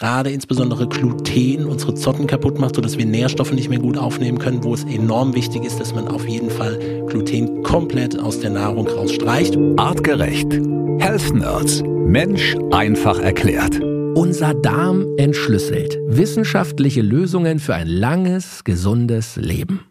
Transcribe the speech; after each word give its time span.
gerade 0.00 0.30
insbesondere 0.30 0.88
Gluten 0.88 1.66
unsere 1.66 1.94
Zotten 1.94 2.26
kaputt 2.26 2.58
macht, 2.58 2.74
sodass 2.76 2.96
wir 2.96 3.04
Nährstoffe 3.04 3.52
nicht 3.52 3.68
mehr 3.68 3.78
gut 3.78 3.98
aufnehmen 3.98 4.38
können, 4.38 4.64
wo 4.64 4.72
es 4.72 4.84
enorm 4.84 5.34
wichtig 5.34 5.64
ist, 5.64 5.78
dass 5.78 5.94
man 5.94 6.08
auf 6.08 6.26
jeden 6.26 6.50
Fall 6.50 6.78
Gluten 7.06 7.62
komplett 7.62 8.18
aus 8.18 8.40
der 8.40 8.50
Nahrung 8.50 8.88
rausstreicht. 8.88 9.58
Artgerecht. 9.76 10.52
Health 10.98 11.34
Nerds. 11.34 11.82
Mensch 11.84 12.56
einfach 12.70 13.20
erklärt. 13.20 13.78
Unser 14.14 14.54
Darm 14.54 15.06
entschlüsselt. 15.18 15.98
Wissenschaftliche 16.06 17.02
Lösungen 17.02 17.58
für 17.58 17.74
ein 17.74 17.86
langes, 17.86 18.64
gesundes 18.64 19.36
Leben. 19.36 19.89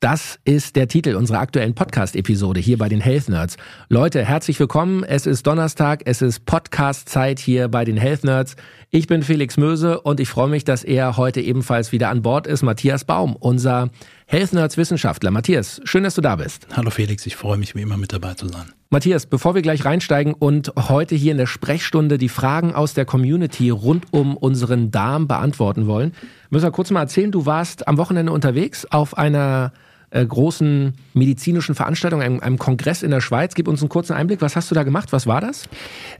Das 0.00 0.38
ist 0.44 0.76
der 0.76 0.88
Titel 0.88 1.14
unserer 1.14 1.38
aktuellen 1.38 1.74
Podcast-Episode 1.74 2.60
hier 2.60 2.78
bei 2.78 2.88
den 2.88 3.00
Health 3.00 3.28
Nerds. 3.28 3.56
Leute, 3.88 4.24
herzlich 4.24 4.58
willkommen. 4.58 5.04
Es 5.04 5.26
ist 5.26 5.46
Donnerstag, 5.46 6.02
es 6.04 6.22
ist 6.22 6.46
Podcast-Zeit 6.46 7.38
hier 7.38 7.68
bei 7.68 7.84
den 7.84 7.96
Health 7.96 8.24
Nerds. 8.24 8.56
Ich 8.90 9.06
bin 9.06 9.22
Felix 9.22 9.56
Möse 9.56 10.00
und 10.00 10.20
ich 10.20 10.28
freue 10.28 10.48
mich, 10.48 10.64
dass 10.64 10.84
er 10.84 11.16
heute 11.16 11.40
ebenfalls 11.40 11.92
wieder 11.92 12.10
an 12.10 12.22
Bord 12.22 12.46
ist. 12.46 12.62
Matthias 12.62 13.04
Baum, 13.04 13.36
unser 13.36 13.90
Health 14.26 14.52
Nerds 14.52 14.76
Wissenschaftler. 14.76 15.30
Matthias, 15.30 15.80
schön, 15.84 16.04
dass 16.04 16.14
du 16.14 16.20
da 16.20 16.36
bist. 16.36 16.66
Hallo 16.72 16.90
Felix, 16.90 17.26
ich 17.26 17.36
freue 17.36 17.58
mich 17.58 17.74
wie 17.74 17.82
immer 17.82 17.96
mit 17.96 18.12
dabei 18.12 18.34
zu 18.34 18.48
sein. 18.48 18.72
Matthias, 18.94 19.26
bevor 19.26 19.56
wir 19.56 19.62
gleich 19.62 19.84
reinsteigen 19.84 20.34
und 20.34 20.72
heute 20.76 21.16
hier 21.16 21.32
in 21.32 21.38
der 21.38 21.48
Sprechstunde 21.48 22.16
die 22.16 22.28
Fragen 22.28 22.76
aus 22.76 22.94
der 22.94 23.04
Community 23.04 23.70
rund 23.70 24.04
um 24.12 24.36
unseren 24.36 24.92
Darm 24.92 25.26
beantworten 25.26 25.88
wollen, 25.88 26.12
müssen 26.50 26.66
wir 26.66 26.70
kurz 26.70 26.92
mal 26.92 27.00
erzählen, 27.00 27.32
du 27.32 27.44
warst 27.44 27.88
am 27.88 27.96
Wochenende 27.98 28.30
unterwegs 28.30 28.86
auf 28.88 29.18
einer 29.18 29.72
äh, 30.10 30.24
großen 30.24 30.92
medizinischen 31.12 31.74
Veranstaltung, 31.74 32.22
einem, 32.22 32.38
einem, 32.38 32.56
Kongress 32.56 33.02
in 33.02 33.10
der 33.10 33.20
Schweiz. 33.20 33.56
Gib 33.56 33.66
uns 33.66 33.80
einen 33.80 33.88
kurzen 33.88 34.12
Einblick. 34.12 34.40
Was 34.40 34.54
hast 34.54 34.70
du 34.70 34.76
da 34.76 34.84
gemacht? 34.84 35.12
Was 35.12 35.26
war 35.26 35.40
das? 35.40 35.64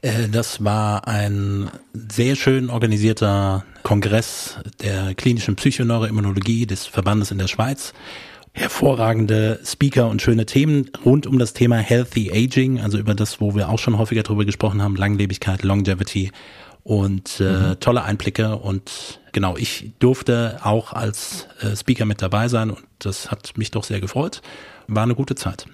Äh, 0.03 0.29
das 0.29 0.65
war 0.65 1.07
ein 1.07 1.71
sehr 1.93 2.35
schön 2.35 2.71
organisierter 2.71 3.65
Kongress 3.85 4.59
der 4.83 5.15
klinischen 5.15 5.55
Psychoneuroimmunologie 5.55 6.67
des 6.67 6.87
Verbandes 6.87 7.31
in 7.31 7.39
der 7.39 7.47
Schweiz 7.47 7.93
hervorragende 8.55 9.59
Speaker 9.65 10.09
und 10.09 10.23
schöne 10.23 10.47
Themen 10.47 10.91
rund 11.05 11.27
um 11.27 11.41
das 11.41 11.55
Thema 11.55 11.77
Healthy 11.79 12.31
Aging, 12.33 12.81
also 12.81 12.99
über 12.99 13.15
das, 13.15 13.41
wo 13.41 13.57
wir 13.57 13.69
auch 13.69 13.81
schon 13.81 13.99
häufiger 13.99 14.23
drüber 14.23 14.45
gesprochen 14.45 14.81
haben, 14.81 14.95
Langlebigkeit, 14.95 15.65
Longevity 15.65 16.31
und 16.85 17.41
äh, 17.41 17.45
mhm. 17.45 17.81
tolle 17.81 18.05
Einblicke 18.05 18.57
und 18.57 19.21
genau, 19.33 19.57
ich 19.57 19.93
durfte 19.99 20.61
auch 20.63 20.93
als 20.93 21.49
äh, 21.61 21.75
Speaker 21.75 22.05
mit 22.05 22.23
dabei 22.23 22.47
sein 22.47 22.71
und 22.71 22.85
das 23.01 23.33
hat 23.33 23.59
mich 23.59 23.73
doch 23.73 23.83
sehr 23.83 24.01
gefreut. 24.01 24.41
War 24.87 25.03
eine 25.03 25.17
gute 25.17 25.35
Zeit. 25.35 25.67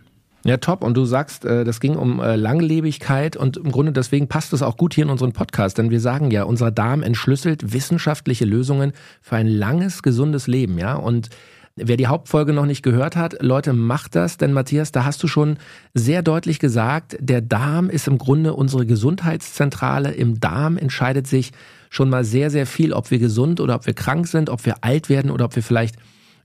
Ja, 0.45 0.57
top. 0.57 0.83
Und 0.83 0.97
du 0.97 1.05
sagst, 1.05 1.45
äh, 1.45 1.65
das 1.65 1.81
ging 1.81 1.97
um 1.97 2.19
äh, 2.21 2.35
Langlebigkeit 2.37 3.37
und 3.37 3.59
im 3.59 3.71
Grunde 3.73 3.93
deswegen 3.93 4.29
passt 4.29 4.55
es 4.55 4.63
auch 4.63 4.79
gut 4.79 4.95
hier 4.95 5.05
in 5.05 5.11
unseren 5.11 5.33
Podcast, 5.33 5.77
denn 5.77 5.91
wir 5.91 6.01
sagen 6.01 6.31
ja, 6.31 6.45
unser 6.45 6.71
Darm 6.71 7.03
entschlüsselt 7.03 7.75
wissenschaftliche 7.75 8.47
Lösungen 8.47 8.93
für 9.21 9.37
ein 9.37 9.49
langes, 9.49 10.03
gesundes 10.03 10.47
Leben, 10.47 10.79
ja. 10.79 10.95
Und 10.95 11.29
Wer 11.77 11.97
die 11.97 12.09
Hauptfolge 12.09 12.53
noch 12.53 12.67
nicht 12.67 12.83
gehört 12.83 13.17
hat, 13.17 13.43
Leute, 13.43 13.73
macht 13.73 14.15
das, 14.15 14.37
denn 14.37 14.53
Matthias, 14.53 14.93
da 14.93 15.05
hast 15.05 15.23
du 15.23 15.29
schon 15.29 15.57
sehr 15.95 16.23
deutlich 16.23 16.59
gesagt, 16.59 17.17
der 17.21 17.41
Darm 17.41 17.89
ist 17.89 18.09
im 18.09 18.19
Grunde 18.19 18.55
unsere 18.55 18.87
Gesundheitszentrale. 18.87 20.11
Im 20.11 20.41
Darm 20.41 20.77
entscheidet 20.77 21.27
sich 21.27 21.53
schon 21.89 22.11
mal 22.11 22.25
sehr, 22.25 22.51
sehr 22.51 22.67
viel, 22.67 22.93
ob 22.93 23.11
wir 23.11 23.19
gesund 23.19 23.61
oder 23.61 23.77
ob 23.77 23.87
wir 23.87 23.95
krank 23.95 24.27
sind, 24.27 24.51
ob 24.51 24.67
wir 24.67 24.77
alt 24.83 25.09
werden 25.09 25.31
oder 25.31 25.47
ob 25.47 25.57
wir 25.57 25.63
vielleicht 25.63 25.97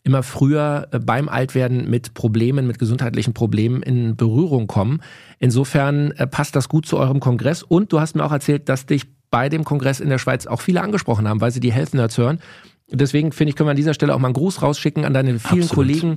immer 0.05 0.23
früher 0.23 0.87
äh, 0.91 0.99
beim 0.99 1.27
Altwerden 1.27 1.89
mit 1.89 2.13
Problemen, 2.13 2.67
mit 2.67 2.79
gesundheitlichen 2.79 3.33
Problemen 3.33 3.81
in 3.81 4.15
Berührung 4.15 4.67
kommen. 4.67 5.01
Insofern 5.39 6.11
äh, 6.11 6.27
passt 6.27 6.55
das 6.55 6.69
gut 6.69 6.85
zu 6.85 6.97
eurem 6.97 7.19
Kongress 7.19 7.63
und 7.63 7.91
du 7.91 7.99
hast 7.99 8.15
mir 8.15 8.23
auch 8.23 8.31
erzählt, 8.31 8.69
dass 8.69 8.85
dich 8.85 9.07
bei 9.31 9.49
dem 9.49 9.65
Kongress 9.65 9.99
in 9.99 10.09
der 10.09 10.19
Schweiz 10.19 10.45
auch 10.47 10.61
viele 10.61 10.81
angesprochen 10.81 11.27
haben, 11.27 11.41
weil 11.41 11.51
sie 11.51 11.59
die 11.59 11.73
Health 11.73 11.93
Nerds 11.93 12.17
hören. 12.17 12.39
Deswegen 12.91 13.31
finde 13.31 13.49
ich, 13.49 13.55
können 13.55 13.67
wir 13.67 13.71
an 13.71 13.77
dieser 13.77 13.93
Stelle 13.93 14.13
auch 14.13 14.19
mal 14.19 14.27
einen 14.27 14.35
Gruß 14.35 14.61
rausschicken 14.61 15.05
an 15.05 15.13
deine 15.13 15.39
vielen 15.39 15.63
Absolut. 15.63 15.69
Kollegen, 15.69 16.15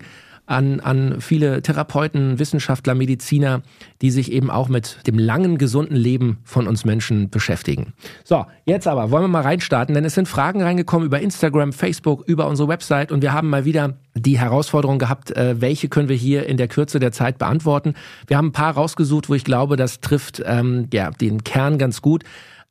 an, 0.48 0.80
an 0.80 1.20
viele 1.20 1.62
Therapeuten, 1.62 2.38
Wissenschaftler, 2.38 2.94
Mediziner, 2.94 3.62
die 4.00 4.10
sich 4.10 4.32
eben 4.32 4.50
auch 4.50 4.68
mit 4.68 5.06
dem 5.06 5.18
langen, 5.18 5.58
gesunden 5.58 5.96
Leben 5.96 6.38
von 6.44 6.66
uns 6.66 6.84
Menschen 6.84 7.28
beschäftigen. 7.28 7.92
So, 8.24 8.46
jetzt 8.64 8.86
aber 8.86 9.10
wollen 9.10 9.24
wir 9.24 9.28
mal 9.28 9.42
reinstarten, 9.42 9.94
denn 9.94 10.04
es 10.04 10.14
sind 10.14 10.26
Fragen 10.26 10.62
reingekommen 10.62 11.06
über 11.06 11.20
Instagram, 11.20 11.72
Facebook, 11.72 12.26
über 12.26 12.46
unsere 12.48 12.68
Website 12.68 13.12
und 13.12 13.22
wir 13.22 13.32
haben 13.32 13.50
mal 13.50 13.64
wieder 13.64 13.98
die 14.14 14.38
Herausforderung 14.38 14.98
gehabt, 14.98 15.30
äh, 15.36 15.60
welche 15.60 15.88
können 15.88 16.08
wir 16.08 16.16
hier 16.16 16.46
in 16.46 16.56
der 16.56 16.68
Kürze 16.68 16.98
der 16.98 17.12
Zeit 17.12 17.38
beantworten. 17.38 17.94
Wir 18.26 18.38
haben 18.38 18.48
ein 18.48 18.52
paar 18.52 18.74
rausgesucht, 18.74 19.28
wo 19.28 19.34
ich 19.34 19.44
glaube, 19.44 19.76
das 19.76 20.00
trifft 20.00 20.42
ähm, 20.44 20.88
ja, 20.92 21.10
den 21.10 21.44
Kern 21.44 21.78
ganz 21.78 22.02
gut. 22.02 22.24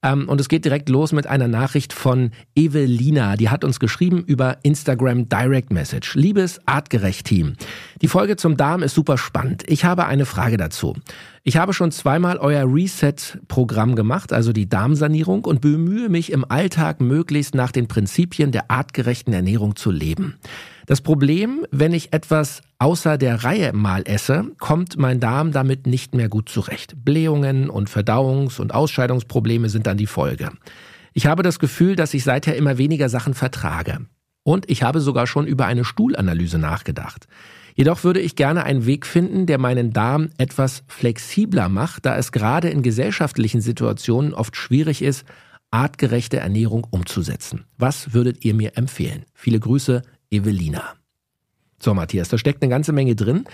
Ähm, 0.04 0.30
und 0.30 0.40
es 0.40 0.48
geht 0.48 0.66
direkt 0.66 0.90
los 0.90 1.12
mit 1.12 1.28
einer 1.28 1.48
Nachricht 1.48 1.92
von 1.92 2.32
Evelina. 2.56 3.36
Die 3.36 3.50
hat 3.50 3.64
uns 3.64 3.80
geschrieben 3.80 4.24
über 4.26 4.58
Instagram 4.64 5.28
Direct 5.28 5.72
Message. 5.72 6.14
Liebes 6.16 6.60
Artgerecht-Team, 6.66 7.54
die 8.02 8.08
Folge 8.08 8.36
zum 8.36 8.58
Darm 8.58 8.84
ist 8.84 8.94
super 8.94 9.18
spannend. 9.18 9.64
Ich 9.68 9.86
habe 9.86 10.06
eine 10.06 10.26
Frage 10.26 10.58
dazu. 10.58 10.96
Ich 11.44 11.58
habe 11.58 11.74
schon 11.74 11.92
zweimal 11.92 12.38
euer 12.38 12.72
Reset-Programm 12.72 13.96
gemacht, 13.96 14.34
also 14.34 14.52
die 14.52 14.70
Darmsanierung, 14.70 15.46
und 15.46 15.62
bemühe 15.62 16.10
mich 16.10 16.32
im 16.32 16.46
Alltag 16.50 17.02
möglichst 17.02 17.56
nach 17.56 17.72
den 17.72 17.88
Prinzipien 17.88 18.52
der 18.52 18.70
artgerechten 18.70 19.34
Ernährung 19.34 19.76
zu 19.76 19.90
leben. 19.90 20.36
Das 20.88 21.02
Problem, 21.02 21.66
wenn 21.70 21.94
ich 21.94 22.14
etwas 22.14 22.62
außer 22.80 23.18
der 23.18 23.44
Reihe 23.44 23.74
mal 23.74 24.04
esse, 24.06 24.54
kommt 24.58 24.98
mein 24.98 25.20
Darm 25.20 25.52
damit 25.52 25.86
nicht 25.86 26.16
mehr 26.16 26.30
gut 26.30 26.48
zurecht. 26.48 26.96
Blähungen 27.04 27.70
und 27.70 27.90
Verdauungs- 27.90 28.62
und 28.62 28.74
Ausscheidungsprobleme 28.74 29.68
sind 29.68 29.86
dann 29.86 29.98
die 29.98 30.08
Folge. 30.08 30.50
Ich 31.12 31.26
habe 31.26 31.44
das 31.44 31.60
Gefühl, 31.60 31.98
dass 31.98 32.14
ich 32.14 32.24
seither 32.24 32.56
immer 32.56 32.78
weniger 32.78 33.10
Sachen 33.10 33.34
vertrage. 33.34 34.06
Und 34.44 34.70
ich 34.70 34.82
habe 34.82 35.02
sogar 35.02 35.28
schon 35.28 35.46
über 35.46 35.66
eine 35.66 35.84
Stuhlanalyse 35.84 36.58
nachgedacht. 36.58 37.28
Jedoch 37.76 38.06
würde 38.06 38.22
ich 38.22 38.38
gerne 38.38 38.64
einen 38.64 38.86
Weg 38.86 39.06
finden, 39.06 39.46
der 39.46 39.58
meinen 39.58 39.92
Darm 39.92 40.30
etwas 40.38 40.84
flexibler 40.88 41.68
macht, 41.68 42.06
da 42.06 42.16
es 42.16 42.32
gerade 42.32 42.70
in 42.70 42.82
gesellschaftlichen 42.82 43.60
Situationen 43.60 44.34
oft 44.34 44.56
schwierig 44.56 45.02
ist, 45.02 45.26
artgerechte 45.70 46.38
Ernährung 46.38 46.88
umzusetzen. 46.90 47.66
Was 47.78 48.14
würdet 48.14 48.46
ihr 48.46 48.54
mir 48.54 48.78
empfehlen? 48.78 49.26
Viele 49.34 49.60
Grüße, 49.60 50.02
Evelina. 50.32 50.96
So, 51.80 51.94
Matthias, 51.94 52.30
da 52.30 52.38
steckt 52.38 52.62
eine 52.62 52.70
ganze 52.70 52.92
Menge 52.92 53.16
drin. 53.16 53.46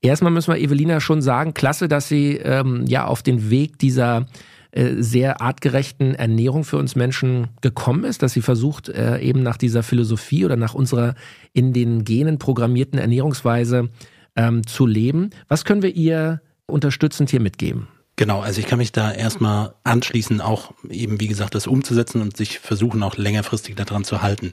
Erstmal 0.00 0.32
müssen 0.32 0.52
wir 0.52 0.60
Evelina 0.60 1.00
schon 1.00 1.22
sagen, 1.22 1.54
klasse, 1.54 1.88
dass 1.88 2.08
sie 2.08 2.36
ähm, 2.36 2.84
ja 2.86 3.06
auf 3.06 3.22
den 3.22 3.50
Weg 3.50 3.78
dieser 3.78 4.26
äh, 4.70 5.02
sehr 5.02 5.40
artgerechten 5.40 6.14
Ernährung 6.14 6.64
für 6.64 6.76
uns 6.76 6.94
Menschen 6.96 7.48
gekommen 7.62 8.04
ist, 8.04 8.22
dass 8.22 8.32
sie 8.32 8.42
versucht, 8.42 8.88
äh, 8.88 9.18
eben 9.20 9.42
nach 9.42 9.56
dieser 9.56 9.82
Philosophie 9.82 10.44
oder 10.44 10.56
nach 10.56 10.74
unserer 10.74 11.14
in 11.52 11.72
den 11.72 12.04
Genen 12.04 12.38
programmierten 12.38 12.98
Ernährungsweise 12.98 13.88
ähm, 14.36 14.66
zu 14.66 14.86
leben. 14.86 15.30
Was 15.48 15.64
können 15.64 15.82
wir 15.82 15.94
ihr 15.94 16.42
unterstützend 16.66 17.30
hier 17.30 17.40
mitgeben? 17.40 17.88
Genau, 18.16 18.40
also 18.40 18.60
ich 18.60 18.66
kann 18.66 18.78
mich 18.78 18.92
da 18.92 19.10
erstmal 19.10 19.74
anschließen, 19.82 20.40
auch 20.40 20.72
eben 20.88 21.18
wie 21.18 21.26
gesagt, 21.26 21.56
das 21.56 21.66
umzusetzen 21.66 22.20
und 22.20 22.36
sich 22.36 22.60
versuchen 22.60 23.02
auch 23.02 23.16
längerfristig 23.16 23.74
daran 23.74 24.04
zu 24.04 24.22
halten. 24.22 24.52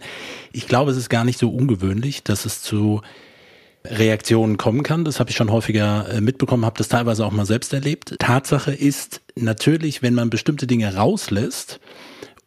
Ich 0.51 0.67
glaube, 0.67 0.91
es 0.91 0.97
ist 0.97 1.09
gar 1.09 1.23
nicht 1.25 1.37
so 1.37 1.49
ungewöhnlich, 1.49 2.23
dass 2.23 2.45
es 2.45 2.63
zu 2.63 3.01
Reaktionen 3.85 4.57
kommen 4.57 4.81
kann. 4.81 5.05
Das 5.05 5.19
habe 5.19 5.29
ich 5.29 5.35
schon 5.35 5.51
häufiger 5.51 6.09
äh, 6.11 6.21
mitbekommen, 6.21 6.65
habe 6.65 6.77
das 6.77 6.87
teilweise 6.87 7.25
auch 7.25 7.31
mal 7.31 7.45
selbst 7.45 7.71
erlebt. 7.73 8.15
Tatsache 8.19 8.73
ist 8.73 9.21
natürlich, 9.35 10.01
wenn 10.01 10.15
man 10.15 10.29
bestimmte 10.29 10.65
Dinge 10.65 10.95
rauslässt 10.95 11.79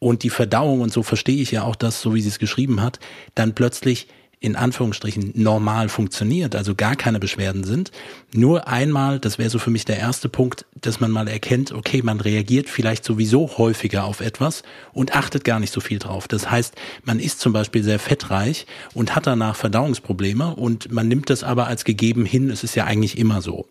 und 0.00 0.22
die 0.22 0.30
Verdauung 0.30 0.80
und 0.80 0.92
so 0.92 1.02
verstehe 1.02 1.40
ich 1.40 1.52
ja 1.52 1.62
auch 1.62 1.76
das, 1.76 2.00
so 2.00 2.14
wie 2.14 2.20
sie 2.20 2.28
es 2.28 2.38
geschrieben 2.38 2.82
hat, 2.82 2.98
dann 3.34 3.54
plötzlich 3.54 4.08
in 4.44 4.56
Anführungsstrichen 4.56 5.32
normal 5.34 5.88
funktioniert, 5.88 6.54
also 6.54 6.74
gar 6.74 6.96
keine 6.96 7.18
Beschwerden 7.18 7.64
sind. 7.64 7.90
Nur 8.34 8.68
einmal, 8.68 9.18
das 9.18 9.38
wäre 9.38 9.48
so 9.48 9.58
für 9.58 9.70
mich 9.70 9.86
der 9.86 9.98
erste 9.98 10.28
Punkt, 10.28 10.66
dass 10.78 11.00
man 11.00 11.10
mal 11.10 11.28
erkennt, 11.28 11.72
okay, 11.72 12.02
man 12.02 12.20
reagiert 12.20 12.68
vielleicht 12.68 13.06
sowieso 13.06 13.56
häufiger 13.56 14.04
auf 14.04 14.20
etwas 14.20 14.62
und 14.92 15.16
achtet 15.16 15.44
gar 15.44 15.60
nicht 15.60 15.72
so 15.72 15.80
viel 15.80 15.98
drauf. 15.98 16.28
Das 16.28 16.50
heißt, 16.50 16.74
man 17.04 17.20
ist 17.20 17.40
zum 17.40 17.54
Beispiel 17.54 17.82
sehr 17.82 17.98
fettreich 17.98 18.66
und 18.92 19.16
hat 19.16 19.26
danach 19.26 19.56
Verdauungsprobleme 19.56 20.54
und 20.54 20.92
man 20.92 21.08
nimmt 21.08 21.30
das 21.30 21.42
aber 21.42 21.66
als 21.66 21.84
gegeben 21.84 22.26
hin, 22.26 22.50
es 22.50 22.62
ist 22.62 22.74
ja 22.74 22.84
eigentlich 22.84 23.16
immer 23.16 23.40
so. 23.40 23.66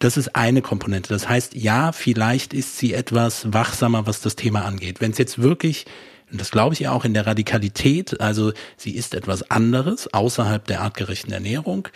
Das 0.00 0.16
ist 0.16 0.34
eine 0.34 0.60
Komponente. 0.60 1.10
Das 1.10 1.28
heißt, 1.28 1.54
ja, 1.54 1.92
vielleicht 1.92 2.52
ist 2.52 2.78
sie 2.78 2.94
etwas 2.94 3.52
wachsamer, 3.52 4.08
was 4.08 4.20
das 4.22 4.34
Thema 4.34 4.64
angeht. 4.64 5.00
Wenn 5.00 5.12
es 5.12 5.18
jetzt 5.18 5.40
wirklich 5.40 5.86
und 6.30 6.40
das 6.40 6.50
glaube 6.50 6.74
ich 6.74 6.80
ja 6.80 6.92
auch 6.92 7.04
in 7.04 7.14
der 7.14 7.26
Radikalität. 7.26 8.20
Also 8.20 8.52
sie 8.76 8.92
ist 8.92 9.14
etwas 9.14 9.50
anderes 9.50 10.12
außerhalb 10.12 10.64
der 10.66 10.80
artgerechten 10.80 11.32
Ernährung. 11.32 11.88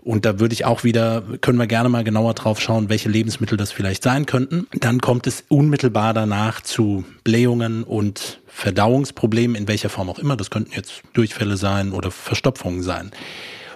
Und 0.00 0.24
da 0.24 0.40
würde 0.40 0.54
ich 0.54 0.64
auch 0.64 0.84
wieder, 0.84 1.22
können 1.40 1.58
wir 1.58 1.66
gerne 1.66 1.88
mal 1.88 2.04
genauer 2.04 2.32
drauf 2.32 2.60
schauen, 2.60 2.88
welche 2.88 3.10
Lebensmittel 3.10 3.58
das 3.58 3.72
vielleicht 3.72 4.02
sein 4.02 4.26
könnten. 4.26 4.66
Dann 4.72 5.00
kommt 5.00 5.26
es 5.26 5.44
unmittelbar 5.48 6.14
danach 6.14 6.62
zu 6.62 7.04
Blähungen 7.24 7.82
und 7.84 8.40
Verdauungsproblemen, 8.46 9.56
in 9.56 9.68
welcher 9.68 9.90
Form 9.90 10.08
auch 10.08 10.18
immer. 10.18 10.36
Das 10.36 10.50
könnten 10.50 10.72
jetzt 10.74 11.02
Durchfälle 11.12 11.56
sein 11.56 11.92
oder 11.92 12.10
Verstopfungen 12.10 12.82
sein. 12.82 13.10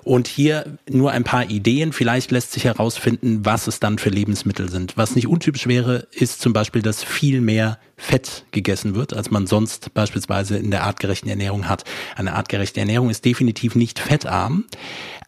Und 0.05 0.27
hier 0.27 0.79
nur 0.89 1.13
ein 1.13 1.23
paar 1.23 1.49
Ideen. 1.49 1.93
Vielleicht 1.93 2.33
lässt 2.33 2.53
sich 2.53 2.65
herausfinden, 2.65 3.45
was 3.45 3.69
es 3.69 3.79
dann 3.79 3.99
für 3.99 4.11
Lebensmittel 4.11 4.69
sind. 4.69 4.97
Was 4.97 5.15
nicht 5.15 5.29
untypisch 5.29 5.69
wäre, 5.69 6.09
ist 6.11 6.41
zum 6.41 6.53
Beispiel, 6.53 6.83
dass 6.83 7.05
viel 7.05 7.41
mehr 7.41 7.79
Fett 7.97 8.45
gegessen 8.51 8.97
wird, 8.97 9.15
als 9.15 9.31
man 9.31 9.47
sonst 9.47 9.95
beispielsweise 9.95 10.57
in 10.57 10.73
der 10.73 10.83
artgerechten 10.83 11.31
Ernährung 11.31 11.69
hat. 11.69 11.85
Eine 12.17 12.35
artgerechte 12.35 12.81
Ernährung 12.81 13.11
ist 13.11 13.25
definitiv 13.25 13.77
nicht 13.77 14.01
fettarm, 14.01 14.65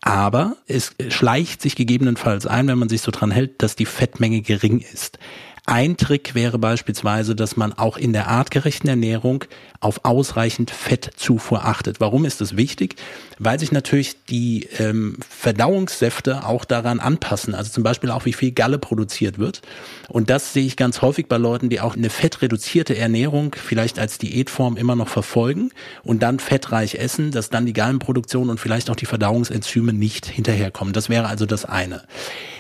aber 0.03 0.57
es 0.67 0.97
schleicht 1.09 1.63
sich 1.63 1.77
gegebenenfalls 1.77 2.47
ein, 2.47 2.67
wenn 2.67 2.79
man 2.79 2.89
sich 2.89 3.03
so 3.03 3.13
dran 3.13 3.31
hält, 3.31 3.63
dass 3.63 3.77
die 3.77 3.87
Fettmenge 3.87 4.41
gering 4.41 4.81
ist. 4.81 5.19
Ein 5.67 5.97
Trick 5.97 6.35
wäre 6.35 6.59
beispielsweise, 6.59 7.35
dass 7.35 7.57
man 7.57 7.73
auch 7.73 7.97
in 7.97 8.13
der 8.13 8.29
artgerechten 8.29 8.87
Ernährung 8.87 9.45
auf 9.81 10.05
ausreichend 10.05 10.71
Fettzufuhr 10.71 11.65
achtet. 11.65 12.01
Warum 12.01 12.27
ist 12.27 12.43
das 12.43 12.59
wichtig? 12.59 12.97
Weil 13.45 13.61
sich 13.61 13.73
natürlich 13.73 14.25
die 14.25 14.69
ähm, 14.79 15.19
Verdauungssäfte 15.29 16.47
auch 16.47 16.65
daran 16.65 16.99
anpassen. 16.99 17.55
Also 17.55 17.71
zum 17.71 17.83
Beispiel 17.83 18.11
auch, 18.11 18.25
wie 18.25 18.33
viel 18.33 18.53
Galle 18.53 18.79
produziert 18.79 19.39
wird. 19.39 19.61
Und 20.09 20.31
das 20.31 20.53
sehe 20.53 20.65
ich 20.65 20.77
ganz 20.77 21.03
häufig 21.03 21.27
bei 21.27 21.37
Leuten, 21.37 21.69
die 21.69 21.81
auch 21.81 21.95
eine 21.95 22.11
fettreduzierte 22.11 22.97
Ernährung 22.97 23.55
vielleicht 23.55 23.99
als 23.99 24.19
Diätform 24.19 24.77
immer 24.77 24.97
noch 24.97 25.09
verfolgen 25.09 25.71
und 26.03 26.23
dann 26.23 26.39
fettreich 26.39 26.95
essen, 26.95 27.31
dass 27.31 27.51
dann 27.51 27.67
die 27.67 27.73
Gallenproduktion 27.75 28.49
und 28.49 28.59
vielleicht 28.59 28.89
auch 28.91 28.97
die 28.97 29.07
Verdauungsenzyme 29.07 29.93
nicht 29.93 30.27
hinterherkommen. 30.27 30.95
Das 30.95 31.09
wäre 31.09 31.27
also 31.27 31.47
das 31.47 31.65
eine. 31.65 32.03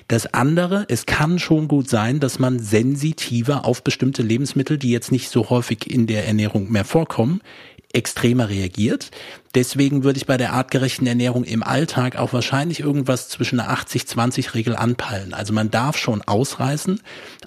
Das 0.08 0.34
andere, 0.34 0.84
es 0.88 1.06
kann 1.06 1.38
schon 1.38 1.66
gut 1.66 1.88
sein, 1.88 2.20
dass 2.20 2.38
man 2.38 2.58
sensitiver 2.58 3.64
auf 3.64 3.82
bestimmte 3.82 4.22
Lebensmittel, 4.22 4.76
die 4.76 4.90
jetzt 4.90 5.10
nicht 5.10 5.30
so 5.30 5.48
häufig 5.48 5.90
in 5.90 6.06
der 6.06 6.26
Ernährung 6.26 6.70
mehr 6.70 6.84
vorkommen, 6.84 7.40
extremer 7.94 8.48
reagiert. 8.50 9.10
Deswegen 9.54 10.02
würde 10.02 10.16
ich 10.16 10.26
bei 10.26 10.36
der 10.36 10.52
artgerechten 10.52 11.06
Ernährung 11.06 11.44
im 11.44 11.62
Alltag 11.62 12.16
auch 12.16 12.32
wahrscheinlich 12.32 12.80
irgendwas 12.80 13.28
zwischen 13.28 13.60
einer 13.60 13.76
80-20-Regel 13.76 14.74
anpeilen. 14.74 15.32
Also 15.32 15.52
man 15.52 15.70
darf 15.70 15.96
schon 15.96 16.22
ausreißen, 16.22 17.00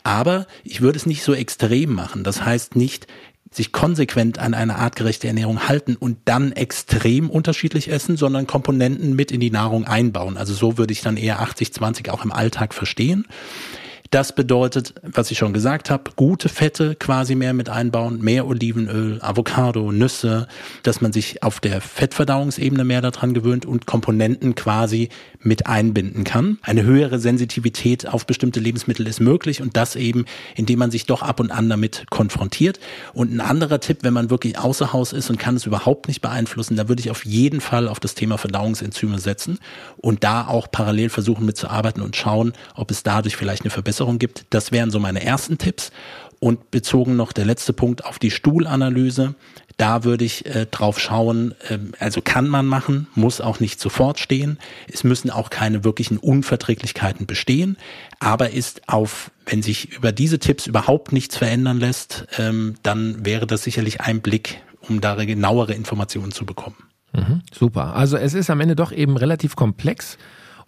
aber 0.03 0.47
ich 0.63 0.81
würde 0.81 0.97
es 0.97 1.05
nicht 1.05 1.23
so 1.23 1.33
extrem 1.33 1.93
machen. 1.93 2.23
Das 2.23 2.45
heißt 2.45 2.75
nicht 2.75 3.07
sich 3.51 3.71
konsequent 3.71 4.39
an 4.39 4.53
eine 4.53 4.75
artgerechte 4.75 5.27
Ernährung 5.27 5.67
halten 5.67 5.95
und 5.95 6.17
dann 6.25 6.51
extrem 6.51 7.29
unterschiedlich 7.29 7.89
essen, 7.89 8.17
sondern 8.17 8.47
Komponenten 8.47 9.15
mit 9.15 9.31
in 9.31 9.39
die 9.39 9.51
Nahrung 9.51 9.85
einbauen. 9.85 10.37
Also 10.37 10.53
so 10.53 10.77
würde 10.77 10.93
ich 10.93 11.01
dann 11.01 11.17
eher 11.17 11.41
80-20 11.41 12.09
auch 12.09 12.23
im 12.23 12.31
Alltag 12.31 12.73
verstehen. 12.73 13.25
Das 14.09 14.33
bedeutet, 14.33 14.93
was 15.03 15.31
ich 15.31 15.37
schon 15.37 15.51
gesagt 15.51 15.89
habe, 15.89 16.11
gute 16.15 16.47
Fette 16.47 16.95
quasi 16.95 17.35
mehr 17.35 17.53
mit 17.53 17.67
einbauen, 17.69 18.21
mehr 18.21 18.47
Olivenöl, 18.47 19.19
Avocado, 19.21 19.91
Nüsse, 19.91 20.47
dass 20.83 21.01
man 21.01 21.11
sich 21.11 21.43
auf 21.43 21.59
der 21.59 21.81
Fettverdauungsebene 21.81 22.85
mehr 22.85 23.01
daran 23.01 23.33
gewöhnt 23.33 23.65
und 23.65 23.85
Komponenten 23.85 24.55
quasi 24.55 25.09
mit 25.41 25.67
einbinden 25.67 26.23
kann. 26.23 26.57
Eine 26.61 26.83
höhere 26.83 27.19
Sensitivität 27.19 28.07
auf 28.07 28.25
bestimmte 28.25 28.61
Lebensmittel 28.61 29.05
ist 29.07 29.19
möglich 29.19 29.61
und 29.61 29.75
das 29.75 29.97
eben, 29.97 30.25
indem 30.55 30.79
man 30.79 30.91
sich 30.91 31.05
doch 31.05 31.21
ab 31.21 31.41
und 31.41 31.51
an 31.51 31.67
damit 31.67 32.05
konfrontiert. 32.09 32.79
Und 33.13 33.33
ein 33.33 33.41
anderer 33.41 33.81
Tipp, 33.81 33.99
wenn 34.03 34.13
man 34.13 34.29
wirklich 34.29 34.57
außer 34.57 34.93
Haus 34.93 35.11
ist 35.11 35.29
und 35.29 35.37
kann 35.37 35.57
es 35.57 35.65
überhaupt 35.65 36.07
nicht 36.07 36.21
beeinflussen, 36.21 36.77
da 36.77 36.87
würde 36.87 37.01
ich 37.01 37.11
auf 37.11 37.25
jeden 37.25 37.59
Fall 37.59 37.89
auf 37.89 37.99
das 37.99 38.15
Thema 38.15 38.37
Verdauungsenzyme 38.37 39.19
setzen 39.19 39.59
und 39.97 40.23
da 40.23 40.47
auch 40.47 40.71
parallel 40.71 41.09
versuchen 41.09 41.45
mitzuarbeiten 41.45 42.01
und 42.01 42.15
schauen, 42.15 42.53
ob 42.75 42.89
es 42.89 43.03
dadurch 43.03 43.35
vielleicht 43.35 43.63
eine 43.63 43.69
Verbesserung 43.69 43.96
Verbesserung 43.97 44.19
gibt. 44.19 44.45
Das 44.51 44.71
wären 44.71 44.91
so 44.91 44.99
meine 44.99 45.23
ersten 45.23 45.57
Tipps. 45.57 45.91
Und 46.39 46.69
bezogen 46.69 47.15
noch 47.15 47.33
der 47.33 47.45
letzte 47.45 47.73
Punkt 47.73 48.05
auf 48.05 48.19
die 48.19 48.29
Stuhlanalyse. 48.29 49.33
Da 49.77 50.03
würde 50.03 50.23
ich 50.23 50.45
äh, 50.45 50.67
drauf 50.67 50.99
schauen, 50.99 51.55
äh, 51.67 51.79
also 51.99 52.21
kann 52.21 52.47
man 52.47 52.67
machen, 52.67 53.07
muss 53.15 53.41
auch 53.41 53.59
nicht 53.59 53.79
sofort 53.79 54.19
stehen. 54.19 54.59
Es 54.91 55.03
müssen 55.03 55.31
auch 55.31 55.49
keine 55.49 55.83
wirklichen 55.83 56.19
Unverträglichkeiten 56.19 57.25
bestehen, 57.25 57.75
aber 58.19 58.51
ist 58.51 58.87
auf, 58.87 59.31
wenn 59.47 59.63
sich 59.63 59.95
über 59.95 60.11
diese 60.11 60.37
Tipps 60.37 60.67
überhaupt 60.67 61.11
nichts 61.11 61.35
verändern 61.37 61.79
lässt, 61.79 62.27
ähm, 62.37 62.75
dann 62.83 63.25
wäre 63.25 63.47
das 63.47 63.63
sicherlich 63.63 64.01
ein 64.01 64.21
Blick, 64.21 64.61
um 64.81 65.01
da 65.01 65.15
genauere 65.15 65.73
Informationen 65.73 66.31
zu 66.31 66.45
bekommen. 66.45 66.77
Mhm, 67.13 67.41
super. 67.51 67.95
Also 67.95 68.15
es 68.17 68.35
ist 68.35 68.51
am 68.51 68.61
Ende 68.61 68.75
doch 68.75 68.91
eben 68.91 69.17
relativ 69.17 69.55
komplex 69.55 70.19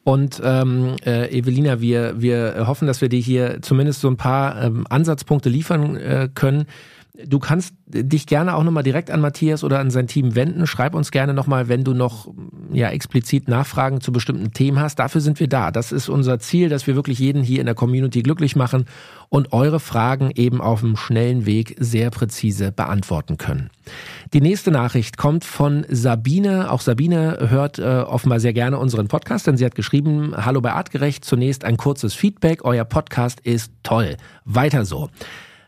und 0.03 0.41
ähm, 0.43 0.95
äh, 1.05 1.29
Evelina, 1.37 1.81
wir, 1.81 2.21
wir 2.21 2.65
hoffen, 2.67 2.87
dass 2.87 3.01
wir 3.01 3.09
dir 3.09 3.19
hier 3.19 3.61
zumindest 3.61 4.01
so 4.01 4.09
ein 4.09 4.17
paar 4.17 4.61
ähm, 4.61 4.85
Ansatzpunkte 4.89 5.49
liefern 5.49 5.97
äh, 5.97 6.29
können. 6.33 6.65
Du 7.25 7.39
kannst 7.39 7.73
dich 7.85 8.27
gerne 8.27 8.55
auch 8.55 8.63
nochmal 8.63 8.83
direkt 8.83 9.11
an 9.11 9.19
Matthias 9.19 9.65
oder 9.65 9.79
an 9.79 9.91
sein 9.91 10.07
Team 10.07 10.35
wenden. 10.35 10.65
Schreib 10.65 10.95
uns 10.95 11.11
gerne 11.11 11.33
nochmal, 11.33 11.67
wenn 11.67 11.83
du 11.83 11.93
noch 11.93 12.31
ja, 12.71 12.89
explizit 12.91 13.49
Nachfragen 13.49 13.99
zu 13.99 14.13
bestimmten 14.13 14.53
Themen 14.53 14.79
hast. 14.79 14.99
Dafür 14.99 15.19
sind 15.19 15.39
wir 15.41 15.49
da. 15.49 15.69
Das 15.71 15.91
ist 15.91 16.07
unser 16.07 16.39
Ziel, 16.39 16.69
dass 16.69 16.87
wir 16.87 16.95
wirklich 16.95 17.19
jeden 17.19 17.43
hier 17.43 17.59
in 17.59 17.65
der 17.65 17.75
Community 17.75 18.21
glücklich 18.21 18.55
machen 18.55 18.85
und 19.27 19.51
eure 19.51 19.81
Fragen 19.81 20.31
eben 20.33 20.61
auf 20.61 20.81
einem 20.81 20.95
schnellen 20.95 21.45
Weg 21.45 21.75
sehr 21.79 22.09
präzise 22.09 22.71
beantworten 22.71 23.37
können. 23.37 23.69
Die 24.31 24.41
nächste 24.41 24.69
Nachricht 24.69 25.17
kommt 25.17 25.43
von 25.43 25.87
Sabine. 25.89 26.69
Auch 26.69 26.81
Sabine 26.81 27.47
hört 27.49 27.79
äh, 27.79 27.81
offenbar 27.81 28.39
sehr 28.39 28.53
gerne 28.53 28.77
unseren 28.77 29.07
Podcast, 29.07 29.47
denn 29.47 29.57
sie 29.57 29.65
hat 29.65 29.73
geschrieben, 29.73 30.35
Hallo 30.37 30.61
bei 30.61 30.71
Artgerecht, 30.71 31.25
zunächst 31.25 31.65
ein 31.65 31.77
kurzes 31.77 32.13
Feedback. 32.13 32.63
Euer 32.63 32.85
Podcast 32.85 33.39
ist 33.39 33.71
toll. 33.81 34.17
Weiter 34.45 34.85
so. 34.85 35.09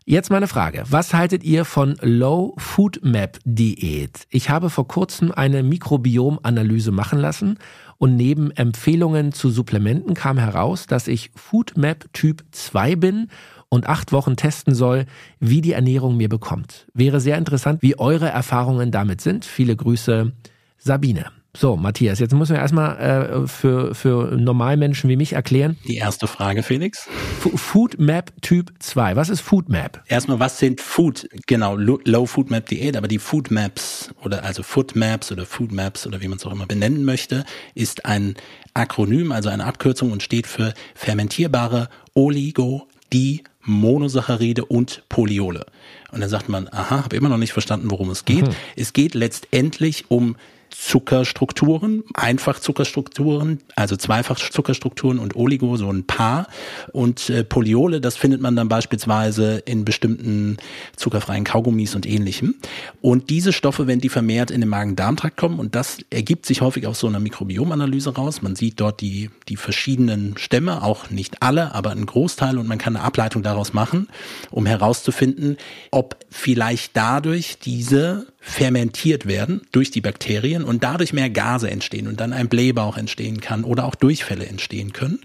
Jetzt 0.05 0.29
meine 0.29 0.47
Frage. 0.47 0.83
Was 0.87 1.15
haltet 1.15 1.43
ihr 1.43 1.65
von 1.65 1.95
Low 2.01 2.53
Food 2.59 2.99
Map 3.03 3.39
Diät? 3.45 4.27
Ich 4.29 4.51
habe 4.51 4.69
vor 4.69 4.87
kurzem 4.87 5.31
eine 5.31 5.63
Mikrobiomanalyse 5.63 6.91
machen 6.91 7.17
lassen 7.17 7.57
und 7.97 8.15
neben 8.15 8.51
Empfehlungen 8.51 9.31
zu 9.31 9.49
Supplementen 9.49 10.13
kam 10.13 10.37
heraus, 10.37 10.85
dass 10.85 11.07
ich 11.07 11.31
Food 11.35 11.77
Map 11.77 12.13
Typ 12.13 12.43
2 12.51 12.95
bin 12.95 13.27
und 13.71 13.87
acht 13.87 14.11
Wochen 14.11 14.35
testen 14.35 14.75
soll, 14.75 15.05
wie 15.39 15.61
die 15.61 15.71
Ernährung 15.71 16.17
mir 16.17 16.29
bekommt. 16.29 16.87
Wäre 16.93 17.21
sehr 17.21 17.37
interessant, 17.37 17.81
wie 17.81 17.97
eure 17.97 18.27
Erfahrungen 18.27 18.91
damit 18.91 19.21
sind. 19.21 19.45
Viele 19.45 19.75
Grüße, 19.75 20.33
Sabine. 20.77 21.31
So, 21.55 21.75
Matthias, 21.75 22.19
jetzt 22.19 22.33
müssen 22.33 22.53
wir 22.53 22.61
erstmal 22.61 22.97
äh, 22.97 23.47
für, 23.47 23.93
für 23.93 24.37
Normalmenschen 24.37 25.09
wie 25.09 25.17
mich 25.17 25.33
erklären. 25.33 25.77
Die 25.85 25.97
erste 25.97 26.27
Frage, 26.27 26.63
Felix. 26.63 27.07
F 27.43 27.59
Food 27.59 27.99
Map 27.99 28.31
Typ 28.41 28.71
2. 28.79 29.17
Was 29.17 29.29
ist 29.29 29.41
Food 29.41 29.67
Map? 29.67 30.01
Erstmal, 30.07 30.39
was 30.39 30.59
sind 30.59 30.79
Food, 30.79 31.27
genau, 31.47 31.75
Low 31.75 32.25
Food 32.25 32.51
Map 32.51 32.67
Diät, 32.67 32.95
aber 32.95 33.09
die 33.09 33.19
Food 33.19 33.51
Maps 33.51 34.11
oder 34.23 34.45
also 34.45 34.63
Food 34.63 34.95
Maps 34.95 35.31
oder 35.31 35.45
Food 35.45 35.73
Maps 35.73 36.07
oder 36.07 36.21
wie 36.21 36.29
man 36.29 36.37
es 36.37 36.45
auch 36.45 36.53
immer 36.53 36.67
benennen 36.67 37.03
möchte, 37.03 37.45
ist 37.75 38.05
ein 38.05 38.35
Akronym, 38.73 39.33
also 39.33 39.49
eine 39.49 39.65
Abkürzung 39.65 40.13
und 40.13 40.23
steht 40.23 40.47
für 40.47 40.73
fermentierbare 40.95 41.89
Oligo, 42.13 42.87
die 43.11 43.43
Monosaccharide 43.63 44.65
und 44.65 45.03
Poliole. 45.09 45.65
Und 46.11 46.21
dann 46.21 46.29
sagt 46.29 46.49
man, 46.49 46.67
aha, 46.71 47.03
habe 47.03 47.15
immer 47.15 47.29
noch 47.29 47.37
nicht 47.37 47.53
verstanden, 47.53 47.91
worum 47.91 48.09
es 48.09 48.25
geht. 48.25 48.47
Mhm. 48.47 48.55
Es 48.75 48.93
geht 48.93 49.13
letztendlich 49.13 50.05
um 50.09 50.35
Zuckerstrukturen, 50.71 52.03
Einfachzuckerstrukturen, 52.13 53.59
also 53.75 53.95
Zweifachzuckerstrukturen 53.95 55.19
und 55.19 55.35
Oligo, 55.35 55.75
so 55.77 55.91
ein 55.91 56.05
Paar. 56.05 56.47
Und 56.93 57.29
äh, 57.29 57.43
Poliole, 57.43 58.01
das 58.01 58.17
findet 58.17 58.41
man 58.41 58.55
dann 58.55 58.69
beispielsweise 58.69 59.57
in 59.59 59.85
bestimmten 59.85 60.57
zuckerfreien 60.95 61.43
Kaugummis 61.43 61.93
und 61.93 62.07
ähnlichem. 62.07 62.55
Und 63.01 63.29
diese 63.29 63.53
Stoffe, 63.53 63.85
wenn 63.87 63.99
die 63.99 64.09
vermehrt 64.09 64.49
in 64.49 64.61
den 64.61 64.69
Magen-Darm-Trakt 64.69 65.37
kommen, 65.37 65.59
und 65.59 65.75
das 65.75 65.99
ergibt 66.09 66.45
sich 66.45 66.61
häufig 66.61 66.87
aus 66.87 66.99
so 66.99 67.07
einer 67.07 67.19
Mikrobiomanalyse 67.19 68.15
raus, 68.15 68.41
man 68.41 68.55
sieht 68.55 68.79
dort 68.79 69.01
die, 69.01 69.29
die 69.49 69.57
verschiedenen 69.57 70.37
Stämme, 70.37 70.83
auch 70.83 71.09
nicht 71.09 71.43
alle, 71.43 71.75
aber 71.75 71.91
ein 71.91 72.05
Großteil, 72.05 72.57
und 72.57 72.67
man 72.67 72.77
kann 72.77 72.95
eine 72.95 73.05
Ableitung 73.05 73.43
daraus 73.43 73.73
machen, 73.73 74.07
um 74.49 74.65
herauszufinden, 74.65 75.57
ob 75.91 76.17
vielleicht 76.29 76.95
dadurch 76.95 77.59
diese 77.59 78.27
fermentiert 78.43 79.27
werden 79.27 79.61
durch 79.71 79.91
die 79.91 80.01
Bakterien 80.01 80.63
und 80.63 80.83
dadurch 80.83 81.13
mehr 81.13 81.29
Gase 81.29 81.69
entstehen 81.69 82.07
und 82.07 82.19
dann 82.19 82.33
ein 82.33 82.49
Blähbauch 82.49 82.97
entstehen 82.97 83.39
kann 83.39 83.63
oder 83.63 83.85
auch 83.85 83.95
Durchfälle 83.95 84.47
entstehen 84.47 84.93
können. 84.93 85.19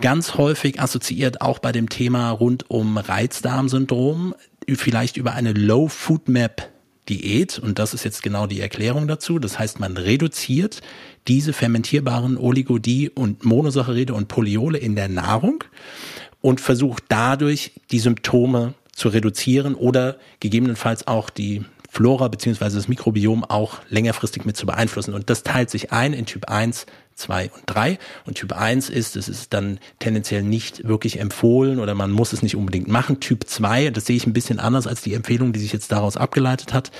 Ganz 0.00 0.34
häufig 0.34 0.80
assoziiert 0.80 1.42
auch 1.42 1.58
bei 1.58 1.70
dem 1.70 1.90
Thema 1.90 2.30
rund 2.30 2.70
um 2.70 2.96
Reizdarmsyndrom, 2.96 4.34
vielleicht 4.74 5.18
über 5.18 5.34
eine 5.34 5.52
Low 5.52 5.88
Food 5.88 6.28
Map 6.28 6.70
Diät 7.08 7.58
und 7.58 7.78
das 7.78 7.94
ist 7.94 8.04
jetzt 8.04 8.22
genau 8.22 8.46
die 8.46 8.60
Erklärung 8.60 9.06
dazu. 9.06 9.38
Das 9.38 9.58
heißt, 9.58 9.78
man 9.78 9.96
reduziert 9.96 10.80
diese 11.28 11.52
fermentierbaren 11.52 12.36
Oligodie 12.36 13.10
und 13.10 13.44
Monosaccharide 13.44 14.12
und 14.12 14.28
Poliole 14.28 14.78
in 14.78 14.96
der 14.96 15.08
Nahrung 15.08 15.62
und 16.40 16.60
versucht 16.60 17.04
dadurch 17.08 17.72
die 17.90 18.00
Symptome 18.00 18.74
zu 18.92 19.08
reduzieren 19.08 19.74
oder 19.74 20.16
gegebenenfalls 20.40 21.06
auch 21.06 21.30
die 21.30 21.64
Flora 21.96 22.28
beziehungsweise 22.28 22.76
das 22.76 22.88
Mikrobiom 22.88 23.42
auch 23.42 23.78
längerfristig 23.88 24.44
mit 24.44 24.54
zu 24.54 24.66
beeinflussen. 24.66 25.14
Und 25.14 25.30
das 25.30 25.44
teilt 25.44 25.70
sich 25.70 25.92
ein 25.92 26.12
in 26.12 26.26
Typ 26.26 26.50
1, 26.50 26.84
2 27.14 27.50
und 27.50 27.62
3. 27.64 27.98
Und 28.26 28.34
Typ 28.34 28.52
1 28.52 28.90
ist, 28.90 29.16
es 29.16 29.30
ist 29.30 29.54
dann 29.54 29.80
tendenziell 29.98 30.42
nicht 30.42 30.86
wirklich 30.86 31.18
empfohlen 31.18 31.80
oder 31.80 31.94
man 31.94 32.10
muss 32.10 32.34
es 32.34 32.42
nicht 32.42 32.54
unbedingt 32.54 32.86
machen. 32.86 33.20
Typ 33.20 33.48
2, 33.48 33.88
das 33.88 34.04
sehe 34.04 34.16
ich 34.16 34.26
ein 34.26 34.34
bisschen 34.34 34.60
anders 34.60 34.86
als 34.86 35.00
die 35.00 35.14
Empfehlung, 35.14 35.54
die 35.54 35.58
sich 35.58 35.72
jetzt 35.72 35.90
daraus 35.90 36.18
abgeleitet 36.18 36.74
hat, 36.74 36.90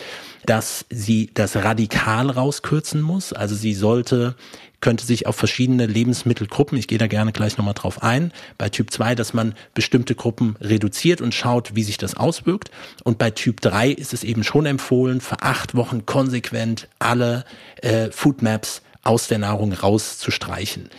dass 0.46 0.86
sie 0.88 1.30
das 1.34 1.56
radikal 1.56 2.30
rauskürzen 2.30 3.02
muss. 3.02 3.34
Also 3.34 3.54
sie 3.54 3.74
sollte 3.74 4.34
könnte 4.80 5.06
sich 5.06 5.26
auf 5.26 5.36
verschiedene 5.36 5.86
Lebensmittelgruppen, 5.86 6.78
ich 6.78 6.88
gehe 6.88 6.98
da 6.98 7.06
gerne 7.06 7.32
gleich 7.32 7.56
nochmal 7.56 7.74
drauf 7.74 8.02
ein, 8.02 8.32
bei 8.58 8.68
Typ 8.68 8.90
2, 8.90 9.14
dass 9.14 9.34
man 9.34 9.54
bestimmte 9.74 10.14
Gruppen 10.14 10.56
reduziert 10.60 11.20
und 11.20 11.34
schaut, 11.34 11.74
wie 11.74 11.82
sich 11.82 11.98
das 11.98 12.16
auswirkt. 12.16 12.70
Und 13.04 13.18
bei 13.18 13.30
Typ 13.30 13.60
3 13.60 13.90
ist 13.90 14.12
es 14.12 14.24
eben 14.24 14.44
schon 14.44 14.66
empfohlen, 14.66 15.20
für 15.20 15.42
acht 15.42 15.74
Wochen 15.74 16.06
konsequent 16.06 16.88
alle 16.98 17.44
äh, 17.82 18.10
Foodmaps 18.10 18.82
aus 19.02 19.28
der 19.28 19.38
Nahrung 19.38 19.72
rauszustreichen. 19.72 20.90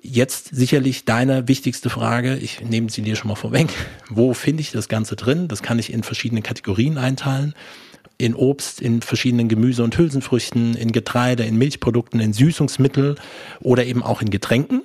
Jetzt 0.00 0.54
sicherlich 0.54 1.04
deine 1.04 1.48
wichtigste 1.48 1.90
Frage, 1.90 2.36
ich 2.36 2.60
nehme 2.60 2.88
sie 2.88 3.02
dir 3.02 3.16
schon 3.16 3.28
mal 3.28 3.34
vorweg, 3.34 3.68
wo 4.08 4.32
finde 4.32 4.60
ich 4.60 4.70
das 4.70 4.88
Ganze 4.88 5.16
drin? 5.16 5.48
Das 5.48 5.62
kann 5.62 5.78
ich 5.78 5.92
in 5.92 6.04
verschiedene 6.04 6.40
Kategorien 6.40 6.98
einteilen. 6.98 7.54
In 8.16 8.34
Obst, 8.34 8.80
in 8.80 9.00
verschiedenen 9.00 9.48
Gemüse- 9.48 9.82
und 9.82 9.96
Hülsenfrüchten, 9.96 10.74
in 10.74 10.92
Getreide, 10.92 11.44
in 11.44 11.56
Milchprodukten, 11.56 12.20
in 12.20 12.32
Süßungsmittel 12.32 13.16
oder 13.60 13.86
eben 13.86 14.02
auch 14.02 14.22
in 14.22 14.30
Getränken 14.30 14.82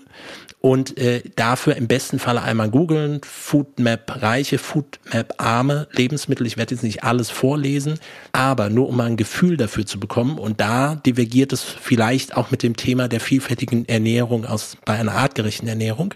und 0.65 0.97
äh, 0.97 1.21
dafür 1.35 1.75
im 1.75 1.87
besten 1.87 2.19
Falle 2.19 2.41
einmal 2.41 2.69
googeln, 2.69 3.19
Foodmap 3.21 4.21
reiche, 4.21 4.57
Foodmap 4.57 5.33
arme 5.37 5.89
Lebensmittel. 5.91 6.47
Ich 6.47 6.55
werde 6.55 6.73
jetzt 6.73 6.85
nicht 6.85 7.03
alles 7.03 7.29
vorlesen, 7.29 7.99
aber 8.31 8.69
nur 8.69 8.87
um 8.87 8.95
mal 8.95 9.07
ein 9.07 9.17
Gefühl 9.17 9.57
dafür 9.57 9.85
zu 9.85 9.99
bekommen. 9.99 10.39
Und 10.39 10.61
da 10.61 10.95
divergiert 10.95 11.51
es 11.51 11.63
vielleicht 11.63 12.37
auch 12.37 12.49
mit 12.49 12.63
dem 12.63 12.77
Thema 12.77 13.09
der 13.09 13.19
vielfältigen 13.19 13.89
Ernährung 13.89 14.45
aus 14.45 14.77
bei 14.85 14.95
einer 15.07 15.17
artgerechten 15.17 15.67
Ernährung 15.67 16.13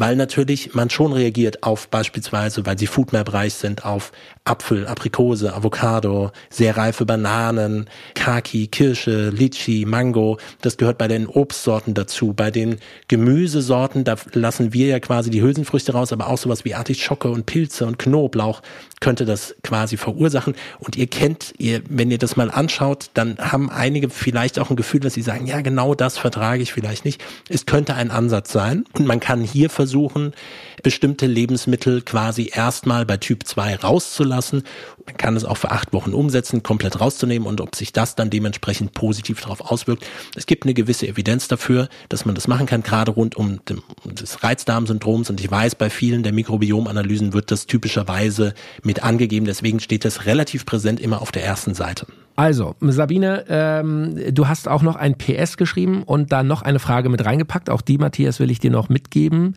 weil 0.00 0.16
natürlich 0.16 0.74
man 0.74 0.90
schon 0.90 1.12
reagiert 1.12 1.62
auf 1.62 1.88
beispielsweise, 1.88 2.66
weil 2.66 2.78
sie 2.78 2.86
Foodmap-reich 2.86 3.54
sind, 3.54 3.84
auf 3.84 4.12
Apfel, 4.44 4.86
Aprikose, 4.86 5.54
Avocado, 5.54 6.30
sehr 6.48 6.76
reife 6.76 7.04
Bananen, 7.04 7.86
Kaki, 8.14 8.68
Kirsche, 8.68 9.28
Litchi, 9.30 9.84
Mango. 9.84 10.38
Das 10.62 10.76
gehört 10.78 10.98
bei 10.98 11.08
den 11.08 11.26
Obstsorten 11.26 11.94
dazu. 11.94 12.32
Bei 12.32 12.50
den 12.50 12.78
Gemüsesorten, 13.08 14.04
da 14.04 14.16
lassen 14.32 14.72
wir 14.72 14.86
ja 14.86 15.00
quasi 15.00 15.30
die 15.30 15.42
Hülsenfrüchte 15.42 15.92
raus, 15.92 16.12
aber 16.12 16.28
auch 16.28 16.38
sowas 16.38 16.64
wie 16.64 16.74
Artischocke 16.74 17.30
und 17.30 17.46
Pilze 17.46 17.84
und 17.86 17.98
Knoblauch 17.98 18.62
könnte 19.00 19.24
das 19.24 19.54
quasi 19.62 19.96
verursachen. 19.96 20.54
Und 20.78 20.96
ihr 20.96 21.06
kennt, 21.06 21.54
ihr, 21.58 21.82
wenn 21.88 22.10
ihr 22.10 22.18
das 22.18 22.36
mal 22.36 22.50
anschaut, 22.50 23.10
dann 23.14 23.36
haben 23.38 23.70
einige 23.70 24.08
vielleicht 24.08 24.58
auch 24.58 24.70
ein 24.70 24.76
Gefühl, 24.76 25.00
dass 25.00 25.14
sie 25.14 25.22
sagen, 25.22 25.46
ja, 25.46 25.60
genau 25.60 25.94
das 25.94 26.18
vertrage 26.18 26.62
ich 26.62 26.72
vielleicht 26.72 27.04
nicht. 27.04 27.20
Es 27.48 27.66
könnte 27.66 27.94
ein 27.94 28.10
Ansatz 28.10 28.52
sein. 28.52 28.84
Und 28.94 29.06
man 29.06 29.20
kann 29.20 29.42
hier 29.42 29.70
versuchen, 29.70 29.87
bestimmte 30.82 31.26
Lebensmittel 31.26 32.02
quasi 32.02 32.50
erstmal 32.52 33.06
bei 33.06 33.16
Typ 33.16 33.46
2 33.46 33.76
rauszulassen. 33.76 34.62
Man 35.06 35.16
kann 35.16 35.36
es 35.36 35.44
auch 35.44 35.56
für 35.56 35.70
acht 35.70 35.92
Wochen 35.92 36.12
umsetzen, 36.12 36.62
komplett 36.62 37.00
rauszunehmen 37.00 37.48
und 37.48 37.60
ob 37.60 37.74
sich 37.74 37.92
das 37.92 38.14
dann 38.14 38.30
dementsprechend 38.30 38.92
positiv 38.92 39.40
darauf 39.40 39.60
auswirkt. 39.60 40.04
Es 40.36 40.46
gibt 40.46 40.64
eine 40.64 40.74
gewisse 40.74 41.06
Evidenz 41.06 41.48
dafür, 41.48 41.88
dass 42.08 42.24
man 42.24 42.34
das 42.34 42.48
machen 42.48 42.66
kann, 42.66 42.82
gerade 42.82 43.10
rund 43.10 43.36
um 43.36 43.60
das 44.04 44.42
Reizdarmsyndroms. 44.42 45.30
Und 45.30 45.40
ich 45.40 45.50
weiß, 45.50 45.74
bei 45.74 45.90
vielen 45.90 46.22
der 46.22 46.32
Mikrobiomanalysen 46.32 47.32
wird 47.32 47.50
das 47.50 47.66
typischerweise 47.66 48.54
mit 48.82 49.02
angegeben. 49.02 49.46
Deswegen 49.46 49.80
steht 49.80 50.04
das 50.04 50.26
relativ 50.26 50.66
präsent 50.66 51.00
immer 51.00 51.22
auf 51.22 51.32
der 51.32 51.44
ersten 51.44 51.74
Seite. 51.74 52.06
Also, 52.38 52.76
Sabine, 52.80 53.46
ähm, 53.48 54.14
du 54.32 54.46
hast 54.46 54.68
auch 54.68 54.82
noch 54.82 54.94
ein 54.94 55.18
PS 55.18 55.56
geschrieben 55.56 56.04
und 56.04 56.30
da 56.30 56.44
noch 56.44 56.62
eine 56.62 56.78
Frage 56.78 57.08
mit 57.08 57.24
reingepackt. 57.24 57.68
Auch 57.68 57.80
die, 57.80 57.98
Matthias, 57.98 58.38
will 58.38 58.52
ich 58.52 58.60
dir 58.60 58.70
noch 58.70 58.88
mitgeben. 58.88 59.56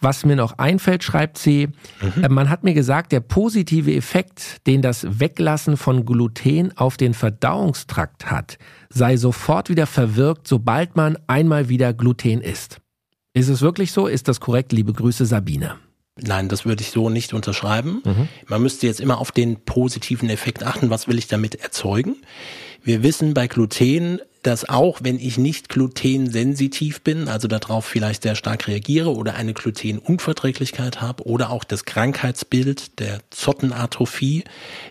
Was 0.00 0.24
mir 0.24 0.36
noch 0.36 0.56
einfällt, 0.56 1.02
schreibt 1.02 1.38
sie, 1.38 1.70
mhm. 2.00 2.22
Äh, 2.22 2.28
man 2.28 2.48
hat 2.48 2.62
mir 2.62 2.72
gesagt, 2.72 3.10
der 3.10 3.18
positive 3.18 3.92
Effekt, 3.92 4.64
den 4.68 4.80
das 4.80 5.18
Weglassen 5.18 5.76
von 5.76 6.06
Gluten 6.06 6.70
auf 6.76 6.96
den 6.96 7.14
Verdauungstrakt 7.14 8.30
hat, 8.30 8.58
sei 8.90 9.16
sofort 9.16 9.68
wieder 9.68 9.88
verwirkt, 9.88 10.46
sobald 10.46 10.94
man 10.94 11.18
einmal 11.26 11.68
wieder 11.68 11.92
Gluten 11.92 12.42
isst. 12.42 12.80
Ist 13.34 13.48
es 13.48 13.60
wirklich 13.60 13.90
so? 13.90 14.06
Ist 14.06 14.28
das 14.28 14.38
korrekt? 14.38 14.70
Liebe 14.70 14.92
Grüße, 14.92 15.26
Sabine. 15.26 15.78
Nein, 16.22 16.48
das 16.48 16.64
würde 16.64 16.82
ich 16.82 16.90
so 16.90 17.10
nicht 17.10 17.32
unterschreiben. 17.34 18.02
Mhm. 18.04 18.28
Man 18.46 18.62
müsste 18.62 18.86
jetzt 18.86 19.00
immer 19.00 19.18
auf 19.18 19.32
den 19.32 19.56
positiven 19.60 20.28
Effekt 20.30 20.62
achten. 20.62 20.90
Was 20.90 21.08
will 21.08 21.18
ich 21.18 21.28
damit 21.28 21.56
erzeugen? 21.56 22.16
Wir 22.82 23.02
wissen 23.02 23.34
bei 23.34 23.46
Gluten, 23.46 24.20
dass 24.42 24.68
auch 24.68 25.00
wenn 25.02 25.18
ich 25.18 25.36
nicht 25.36 25.68
glutensensitiv 25.68 27.02
bin, 27.02 27.28
also 27.28 27.46
darauf 27.46 27.84
vielleicht 27.84 28.22
sehr 28.22 28.34
stark 28.34 28.68
reagiere 28.68 29.14
oder 29.14 29.34
eine 29.34 29.52
Glutenunverträglichkeit 29.52 31.02
habe 31.02 31.26
oder 31.26 31.50
auch 31.50 31.62
das 31.64 31.84
Krankheitsbild 31.84 32.98
der 33.00 33.20
Zottenatrophie, 33.30 34.44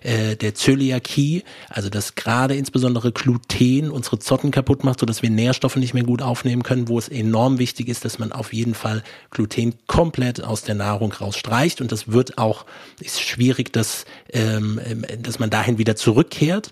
äh, 0.04 0.36
der 0.36 0.54
Zöliakie, 0.54 1.44
also 1.68 1.90
dass 1.90 2.14
gerade 2.14 2.56
insbesondere 2.56 3.12
Gluten 3.12 3.90
unsere 3.90 4.20
Zotten 4.20 4.52
kaputt 4.52 4.84
macht, 4.84 5.00
sodass 5.00 5.24
wir 5.24 5.32
Nährstoffe 5.32 5.78
nicht 5.78 5.96
mehr 5.96 6.04
gut 6.04 6.22
aufnehmen 6.22 6.62
können, 6.62 6.88
wo 6.88 7.00
es 7.00 7.10
enorm 7.10 7.58
wichtig 7.58 7.88
ist, 7.88 8.06
dass 8.06 8.20
man 8.20 8.32
auf 8.32 8.54
jeden 8.54 8.76
Fall 8.76 9.04
Gluten 9.32 9.74
komplett 9.88 10.44
aus 10.44 10.62
der 10.62 10.76
Nahrung 10.76 11.12
rausstreicht. 11.12 11.82
Und 11.82 11.92
das 11.92 12.12
wird 12.12 12.38
auch, 12.38 12.66
ist 13.00 13.22
schwierig, 13.22 13.74
dass, 13.74 14.06
ähm, 14.32 14.80
dass 15.22 15.40
man 15.40 15.50
dahin 15.50 15.80
wieder 15.80 15.96
zurückkehrt 15.96 16.70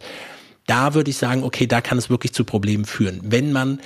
da 0.68 0.94
würde 0.94 1.10
ich 1.10 1.18
sagen, 1.18 1.44
okay, 1.44 1.66
da 1.66 1.82
kann 1.82 1.98
es 1.98 2.10
wirklich 2.10 2.34
zu 2.34 2.44
Problemen 2.44 2.86
führen. 2.86 3.20
Wenn 3.24 3.52
man 3.52 3.80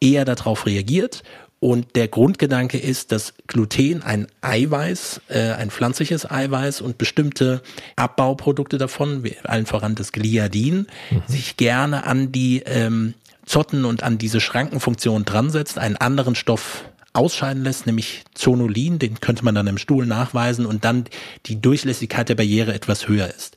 eher 0.00 0.24
darauf 0.24 0.66
reagiert 0.66 1.22
und 1.60 1.96
der 1.96 2.08
Grundgedanke 2.08 2.76
ist, 2.76 3.10
dass 3.10 3.32
Gluten 3.46 4.02
ein 4.02 4.26
Eiweiß, 4.42 5.22
äh, 5.28 5.52
ein 5.52 5.70
pflanzliches 5.70 6.30
Eiweiß 6.30 6.82
und 6.82 6.98
bestimmte 6.98 7.62
Abbauprodukte 7.96 8.76
davon, 8.76 9.24
allen 9.44 9.64
voran 9.64 9.94
das 9.94 10.12
Gliadin, 10.12 10.88
mhm. 11.10 11.22
sich 11.26 11.56
gerne 11.56 12.04
an 12.04 12.32
die 12.32 12.62
ähm, 12.66 13.14
Zotten 13.46 13.86
und 13.86 14.02
an 14.02 14.18
diese 14.18 14.40
Schrankenfunktion 14.40 15.24
dran 15.24 15.48
setzt, 15.50 15.78
einen 15.78 15.96
anderen 15.96 16.34
Stoff 16.34 16.84
ausscheiden 17.14 17.62
lässt, 17.62 17.86
nämlich 17.86 18.24
Zonulin, 18.34 18.98
den 18.98 19.20
könnte 19.20 19.44
man 19.44 19.54
dann 19.54 19.68
im 19.68 19.78
Stuhl 19.78 20.04
nachweisen 20.04 20.66
und 20.66 20.84
dann 20.84 21.04
die 21.46 21.60
Durchlässigkeit 21.62 22.28
der 22.28 22.34
Barriere 22.34 22.74
etwas 22.74 23.08
höher 23.08 23.28
ist. 23.28 23.56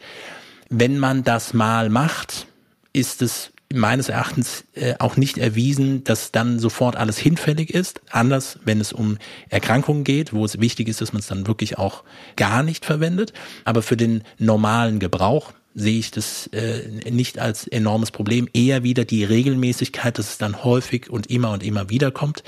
Wenn 0.70 1.00
man 1.00 1.24
das 1.24 1.54
mal 1.54 1.90
macht, 1.90 2.48
ist 2.94 3.22
es 3.22 3.52
meines 3.74 4.08
Erachtens 4.10 4.64
äh, 4.76 4.96
auch 5.00 5.18
nicht 5.18 5.38
erwiesen, 5.38 6.04
dass 6.04 6.32
dann 6.32 6.60
sofort 6.60 6.96
alles 6.96 7.18
hinfällig 7.18 7.74
ist. 7.74 8.02
Anders, 8.10 8.60
wenn 8.64 8.80
es 8.80 8.94
um 8.94 9.18
Erkrankungen 9.50 10.04
geht, 10.04 10.34
wo 10.34 10.46
es 10.46 10.60
wichtig 10.60 10.88
ist, 10.88 11.02
dass 11.02 11.12
man 11.12 11.20
es 11.20 11.28
dann 11.28 11.48
wirklich 11.48 11.78
auch 11.78 12.04
gar 12.38 12.64
nicht 12.64 12.86
verwendet. 12.86 13.34
Aber 13.66 13.82
für 13.82 13.98
den 13.98 14.24
normalen 14.38 15.00
Gebrauch 15.00 15.52
sehe 15.78 16.00
ich 16.00 16.10
das 16.10 16.48
äh, 16.48 17.12
nicht 17.12 17.38
als 17.38 17.68
enormes 17.68 18.10
Problem. 18.10 18.50
Eher 18.52 18.82
wieder 18.82 19.06
die 19.06 19.24
Regelmäßigkeit, 19.24 20.18
dass 20.18 20.32
es 20.32 20.38
dann 20.40 20.64
häufig 20.64 21.08
und 21.12 21.28
immer 21.28 21.52
und 21.52 21.64
immer 21.64 21.92
wieder 21.92 22.10
kommt. 22.10 22.44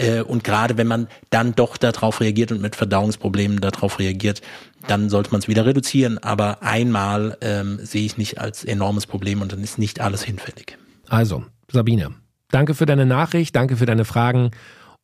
Äh, 0.00 0.22
und 0.22 0.42
gerade 0.42 0.76
wenn 0.76 0.88
man 0.88 1.06
dann 1.30 1.54
doch 1.54 1.76
darauf 1.76 2.20
reagiert 2.20 2.50
und 2.50 2.60
mit 2.60 2.74
Verdauungsproblemen 2.74 3.60
darauf 3.60 4.00
reagiert, 4.00 4.42
dann 4.88 5.08
sollte 5.08 5.30
man 5.30 5.40
es 5.40 5.46
wieder 5.46 5.64
reduzieren. 5.64 6.18
Aber 6.18 6.64
einmal 6.64 7.38
ähm, 7.42 7.78
sehe 7.80 8.04
ich 8.04 8.18
nicht 8.18 8.40
als 8.40 8.64
enormes 8.64 9.06
Problem 9.06 9.40
und 9.40 9.52
dann 9.52 9.62
ist 9.62 9.78
nicht 9.78 10.00
alles 10.00 10.24
hinfällig. 10.24 10.76
Also, 11.08 11.44
Sabine, 11.70 12.10
danke 12.50 12.74
für 12.74 12.86
deine 12.86 13.06
Nachricht, 13.06 13.54
danke 13.54 13.76
für 13.76 13.86
deine 13.86 14.04
Fragen. 14.04 14.50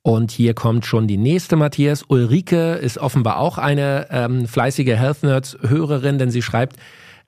Und 0.03 0.33
hier 0.33 0.55
kommt 0.55 0.87
schon 0.87 1.07
die 1.07 1.19
nächste, 1.19 1.55
Matthias. 1.55 2.03
Ulrike 2.09 2.75
ist 2.75 2.99
offenbar 2.99 3.39
auch 3.39 3.59
eine 3.59 4.09
ähm, 4.11 4.49
fleißige 4.49 4.97
Health 4.97 5.23
Nerds-Hörerin, 5.23 6.19
denn 6.19 6.31
sie 6.31 6.43
schreibt, 6.43 6.77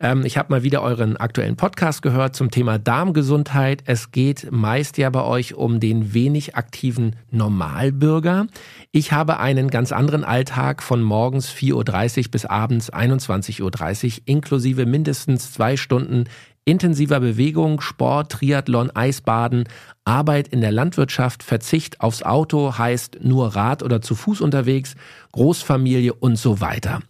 ähm, 0.03 0.27
ich 0.27 0.37
habe 0.37 0.53
mal 0.53 0.63
wieder 0.63 0.83
euren 0.83 1.17
aktuellen 1.17 1.57
Podcast 1.57 2.03
gehört 2.03 2.37
zum 2.37 2.51
Thema 2.51 2.79
Darmgesundheit. 2.79 3.83
Es 3.87 4.11
geht 4.11 4.53
meist 4.53 4.99
ja 4.99 5.09
bei 5.09 5.23
euch 5.23 5.55
um 5.55 5.81
den 5.81 6.13
wenig 6.13 6.57
aktiven 6.57 7.17
Normalbürger. 7.31 8.49
Ich 8.91 9.13
habe 9.13 9.39
einen 9.39 9.71
ganz 9.71 9.93
anderen 9.93 10.25
Alltag 10.25 10.83
von 10.83 11.01
morgens 11.01 11.51
4.30 11.51 12.19
Uhr 12.27 12.31
bis 12.31 12.45
abends 12.45 12.93
21.30 12.93 13.63
Uhr 13.63 14.23
inklusive 14.27 14.85
mindestens 14.85 15.53
zwei 15.53 15.77
Stunden 15.77 16.25
intensiver 16.65 17.21
Bewegung, 17.21 17.81
Sport, 17.81 18.33
Triathlon, 18.33 18.91
Eisbaden, 18.95 19.65
Arbeit 20.05 20.49
in 20.49 20.61
der 20.61 20.73
Landwirtschaft, 20.73 21.43
Verzicht 21.43 22.01
aufs 22.01 22.23
Auto 22.23 22.79
heißt 22.79 23.19
nur 23.23 23.57
Rad 23.57 23.83
oder 23.83 24.01
zu 24.01 24.15
Fuß 24.15 24.41
unterwegs, 24.41 24.95
Großfamilie 25.33 26.13
und 26.13 26.37
so 26.37 26.61
weiter. 26.61 27.01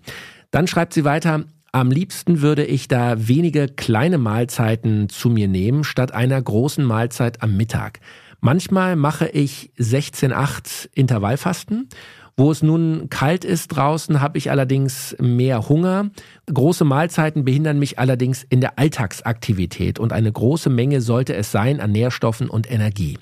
Dann 0.51 0.67
schreibt 0.67 0.93
sie 0.93 1.05
weiter, 1.05 1.45
am 1.73 1.91
liebsten 1.91 2.43
würde 2.43 2.64
ich 2.64 2.87
da 2.87 3.29
wenige 3.29 3.67
kleine 3.67 4.19
Mahlzeiten 4.19 5.09
zu 5.09 5.31
mir 5.31 5.49
nehmen, 5.49 5.85
statt 5.85 6.12
einer 6.12 6.41
großen 6.41 6.85
Mahlzeit 6.85 7.43
am 7.43 7.57
Mittag. 7.57 8.00
Manchmal 8.41 8.97
mache 8.97 9.29
ich 9.29 9.73
16-8 9.79 10.91
Intervallfasten. 10.95 11.88
Wo 12.37 12.50
es 12.50 12.62
nun 12.62 13.09
kalt 13.09 13.45
ist 13.45 13.69
draußen, 13.69 14.21
habe 14.21 14.38
ich 14.38 14.50
allerdings 14.50 15.17
mehr 15.19 15.69
Hunger. 15.69 16.11
Große 16.52 16.85
Mahlzeiten 16.85 17.45
behindern 17.45 17.79
mich 17.79 17.99
allerdings 17.99 18.43
in 18.43 18.61
der 18.61 18.79
Alltagsaktivität 18.79 19.99
und 19.99 20.12
eine 20.12 20.33
große 20.33 20.71
Menge 20.71 21.00
sollte 21.00 21.35
es 21.35 21.52
sein 21.52 21.81
an 21.81 21.93
Nährstoffen 21.93 22.49
und 22.50 22.71
Energie. 22.71 23.19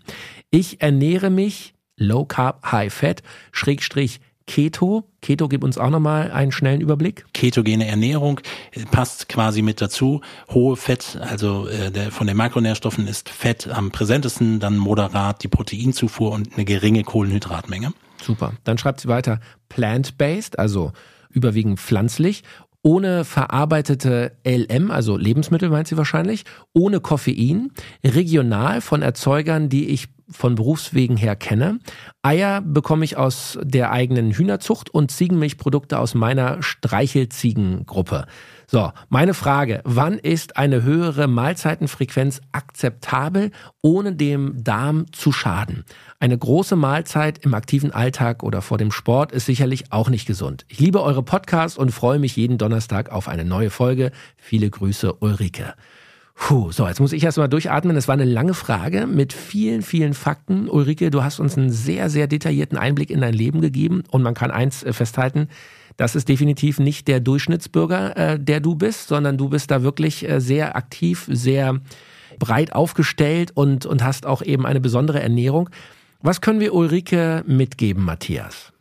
Ich 0.51 0.81
ernähre 0.81 1.31
mich 1.31 1.75
Low 1.97 2.25
Carb, 2.25 2.73
High 2.73 2.93
Fat, 2.93 3.23
Schrägstrich 3.53 4.21
Keto. 4.51 5.05
Keto 5.23 5.47
gibt 5.47 5.63
uns 5.63 5.79
auch 5.79 5.91
nochmal 5.91 6.33
einen 6.33 6.51
schnellen 6.51 6.81
Überblick. 6.81 7.25
Ketogene 7.33 7.87
Ernährung 7.87 8.41
äh, 8.73 8.85
passt 8.85 9.29
quasi 9.29 9.63
mit 9.63 9.81
dazu. 9.81 10.23
Hohe 10.51 10.77
Fett, 10.77 11.21
also 11.21 11.69
äh, 11.69 11.93
der, 11.93 12.11
von 12.11 12.27
den 12.27 12.37
Makronährstoffen 12.37 13.07
ist 13.07 13.29
Fett 13.29 13.69
am 13.69 13.93
präsentesten, 13.93 14.59
dann 14.59 14.77
moderat 14.77 15.45
die 15.45 15.49
Proteinzufuhr 15.49 16.33
und 16.33 16.55
eine 16.55 16.65
geringe 16.65 17.05
Kohlenhydratmenge. 17.05 17.93
Super. 18.21 18.53
Dann 18.65 18.77
schreibt 18.77 18.99
sie 19.01 19.07
weiter 19.07 19.39
plant-based, 19.69 20.59
also 20.59 20.91
überwiegend 21.31 21.79
pflanzlich 21.79 22.43
ohne 22.83 23.27
verarbeitete 23.27 24.33
LM, 24.43 24.91
also 24.91 25.19
Lebensmittel 25.19 25.69
meint 25.69 25.87
sie 25.87 25.99
wahrscheinlich, 25.99 26.45
ohne 26.73 27.01
Koffein, 27.01 27.73
regional 28.03 28.81
von 28.81 29.03
Erzeugern, 29.03 29.69
die 29.69 29.91
ich 29.91 30.09
von 30.31 30.55
Berufswegen 30.55 31.17
her 31.17 31.37
kenne. 31.37 31.79
Eier 32.23 32.61
bekomme 32.61 33.05
ich 33.05 33.17
aus 33.17 33.59
der 33.63 33.91
eigenen 33.93 34.33
Hühnerzucht 34.33 34.91
und 34.91 35.11
Ziegenmilchprodukte 35.11 35.99
aus 35.99 36.15
meiner 36.15 36.63
Streichelziegengruppe. 36.63 38.27
So, 38.67 38.93
meine 39.09 39.35
Frage, 39.35 39.81
wann 39.85 40.17
ist 40.17 40.57
eine 40.57 40.85
höhere 40.85 41.27
Mahlzeitenfrequenz 41.27 42.41
akzeptabel, 42.53 43.51
ohne 43.83 44.15
dem 44.15 44.63
Darm 44.63 45.07
zu 45.11 45.33
schaden? 45.33 45.85
Eine 46.21 46.39
große 46.39 46.77
Mahlzeit 46.77 47.39
im 47.45 47.55
aktiven 47.55 47.91
Alltag 47.91 48.45
oder 48.45 48.63
vor 48.63 48.79
dem 48.79 48.93
Sport 48.93 49.33
ist 49.33 49.47
sicherlich 49.47 49.91
auch 49.91 50.09
nicht 50.09 50.27
gesund. 50.27 50.67
Ich 50.69 50.79
liebe 50.79 51.03
eure 51.03 51.25
Podcasts 51.25 51.77
und 51.77 51.91
freue 51.91 52.21
mich 52.21 52.37
jeden 52.37 52.59
Donnerstag 52.59 53.11
auf 53.11 53.27
eine 53.27 53.45
neue 53.45 53.71
Folge. 53.71 54.13
Viele 54.37 54.71
Grüße, 54.71 55.15
Ulrike. 55.15 55.75
Puh, 56.43 56.73
so, 56.73 56.89
jetzt 56.89 57.01
muss 57.01 57.13
ich 57.13 57.23
erstmal 57.23 57.51
durchatmen. 57.51 57.97
Es 57.99 58.09
war 58.09 58.15
eine 58.15 58.25
lange 58.25 58.55
Frage 58.55 59.07
mit 59.07 59.35
vielen, 59.35 59.83
vielen 59.83 60.15
Fakten. 60.15 60.71
Ulrike, 60.71 61.11
du 61.11 61.23
hast 61.23 61.39
uns 61.39 61.57
einen 61.57 61.71
sehr, 61.71 62.09
sehr 62.09 62.27
detaillierten 62.27 62.79
Einblick 62.79 63.11
in 63.11 63.21
dein 63.21 63.35
Leben 63.35 63.61
gegeben 63.61 64.05
und 64.11 64.23
man 64.23 64.33
kann 64.33 64.51
eins 64.51 64.83
äh, 64.83 64.95
festhalten, 64.95 65.49
das 65.99 66.17
ist 66.17 66.31
definitiv 66.31 66.81
nicht 66.81 67.09
der 67.09 67.21
Durchschnittsbürger, 67.21 68.17
äh, 68.17 68.41
der 68.41 68.61
du 68.61 68.75
bist, 68.75 69.09
sondern 69.09 69.37
du 69.37 69.51
bist 69.51 69.71
da 69.71 69.83
wirklich 69.83 70.27
äh, 70.27 70.41
sehr 70.41 70.77
aktiv, 70.77 71.29
sehr 71.31 71.79
breit 72.39 72.73
aufgestellt 72.73 73.53
und, 73.55 73.85
und 73.85 74.03
hast 74.03 74.25
auch 74.25 74.41
eben 74.41 74.65
eine 74.65 74.81
besondere 74.81 75.21
Ernährung. 75.21 75.69
Was 76.23 76.41
können 76.41 76.59
wir 76.59 76.75
Ulrike 76.75 77.45
mitgeben, 77.47 78.03
Matthias? 78.03 78.73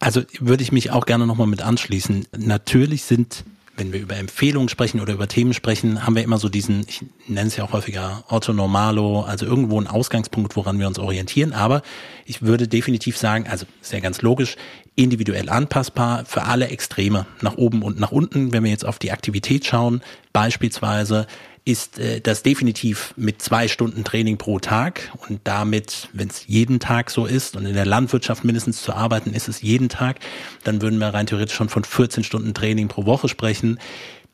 Also 0.00 0.22
würde 0.40 0.64
ich 0.64 0.72
mich 0.72 0.90
auch 0.90 1.06
gerne 1.06 1.28
nochmal 1.28 1.46
mit 1.46 1.62
anschließen. 1.62 2.26
Natürlich 2.36 3.04
sind 3.04 3.44
wenn 3.76 3.92
wir 3.92 4.00
über 4.00 4.16
Empfehlungen 4.16 4.68
sprechen 4.68 5.00
oder 5.00 5.12
über 5.12 5.28
Themen 5.28 5.52
sprechen, 5.52 6.04
haben 6.04 6.16
wir 6.16 6.22
immer 6.22 6.38
so 6.38 6.48
diesen, 6.48 6.84
ich 6.88 7.04
nenne 7.26 7.48
es 7.48 7.56
ja 7.56 7.64
auch 7.64 7.72
häufiger 7.72 8.24
Otto 8.28 8.52
Normalo, 8.52 9.22
also 9.22 9.44
irgendwo 9.44 9.80
ein 9.80 9.86
Ausgangspunkt, 9.86 10.56
woran 10.56 10.78
wir 10.78 10.86
uns 10.86 10.98
orientieren. 10.98 11.52
Aber 11.52 11.82
ich 12.24 12.42
würde 12.42 12.68
definitiv 12.68 13.18
sagen, 13.18 13.46
also 13.48 13.66
ist 13.80 13.92
ja 13.92 14.00
ganz 14.00 14.22
logisch, 14.22 14.56
individuell 14.96 15.48
anpassbar 15.48 16.24
für 16.24 16.44
alle 16.44 16.68
Extreme, 16.68 17.26
nach 17.42 17.56
oben 17.56 17.82
und 17.82 18.00
nach 18.00 18.12
unten. 18.12 18.52
Wenn 18.52 18.64
wir 18.64 18.70
jetzt 18.70 18.86
auf 18.86 18.98
die 18.98 19.12
Aktivität 19.12 19.66
schauen, 19.66 20.02
beispielsweise 20.32 21.26
ist 21.66 21.98
äh, 21.98 22.20
das 22.20 22.42
definitiv 22.42 23.12
mit 23.16 23.42
zwei 23.42 23.68
Stunden 23.68 24.04
Training 24.04 24.38
pro 24.38 24.58
Tag 24.58 25.12
und 25.28 25.40
damit, 25.44 26.08
wenn 26.12 26.28
es 26.28 26.46
jeden 26.46 26.80
Tag 26.80 27.10
so 27.10 27.26
ist 27.26 27.56
und 27.56 27.66
in 27.66 27.74
der 27.74 27.84
Landwirtschaft 27.84 28.44
mindestens 28.44 28.82
zu 28.82 28.94
arbeiten 28.94 29.34
ist 29.34 29.48
es 29.48 29.60
jeden 29.60 29.88
Tag, 29.88 30.20
dann 30.64 30.80
würden 30.80 30.98
wir 30.98 31.08
rein 31.08 31.26
theoretisch 31.26 31.56
schon 31.56 31.68
von 31.68 31.84
14 31.84 32.24
Stunden 32.24 32.54
Training 32.54 32.88
pro 32.88 33.04
Woche 33.04 33.28
sprechen. 33.28 33.78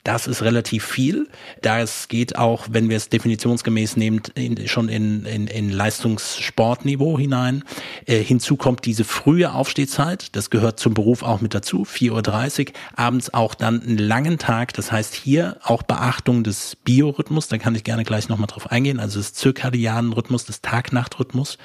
Das 0.04 0.26
ist 0.26 0.42
relativ 0.42 0.84
viel. 0.84 1.28
Das 1.60 2.08
geht 2.08 2.36
auch, 2.36 2.66
wenn 2.70 2.88
wir 2.88 2.96
es 2.96 3.08
definitionsgemäß 3.08 3.96
nehmen, 3.96 4.20
in, 4.34 4.66
schon 4.66 4.88
in, 4.88 5.24
in, 5.26 5.46
in 5.46 5.70
Leistungssportniveau 5.70 7.16
hinein. 7.18 7.62
Äh, 8.06 8.18
hinzu 8.18 8.56
kommt 8.56 8.84
diese 8.84 9.04
frühe 9.04 9.52
Aufstehzeit. 9.52 10.34
Das 10.34 10.50
gehört 10.50 10.80
zum 10.80 10.94
Beruf 10.94 11.22
auch 11.22 11.40
mit 11.40 11.54
dazu. 11.54 11.84
4.30 11.84 12.68
Uhr. 12.68 12.72
Abends 12.96 13.32
auch 13.32 13.54
dann 13.54 13.80
einen 13.80 13.98
langen 13.98 14.38
Tag. 14.38 14.72
Das 14.72 14.90
heißt 14.90 15.14
hier 15.14 15.58
auch 15.62 15.84
Beachtung 15.84 16.42
des 16.42 16.74
Biorhythmus. 16.74 17.46
Da 17.46 17.58
kann 17.58 17.76
ich 17.76 17.84
gerne 17.84 18.02
gleich 18.02 18.28
nochmal 18.28 18.48
drauf 18.48 18.72
eingehen. 18.72 18.98
Also 18.98 19.20
des 19.20 19.34
zirkadianen 19.34 20.12
Rhythmus, 20.12 20.44
des 20.44 20.62
Tag-Nacht-Rhythmus. 20.62 21.58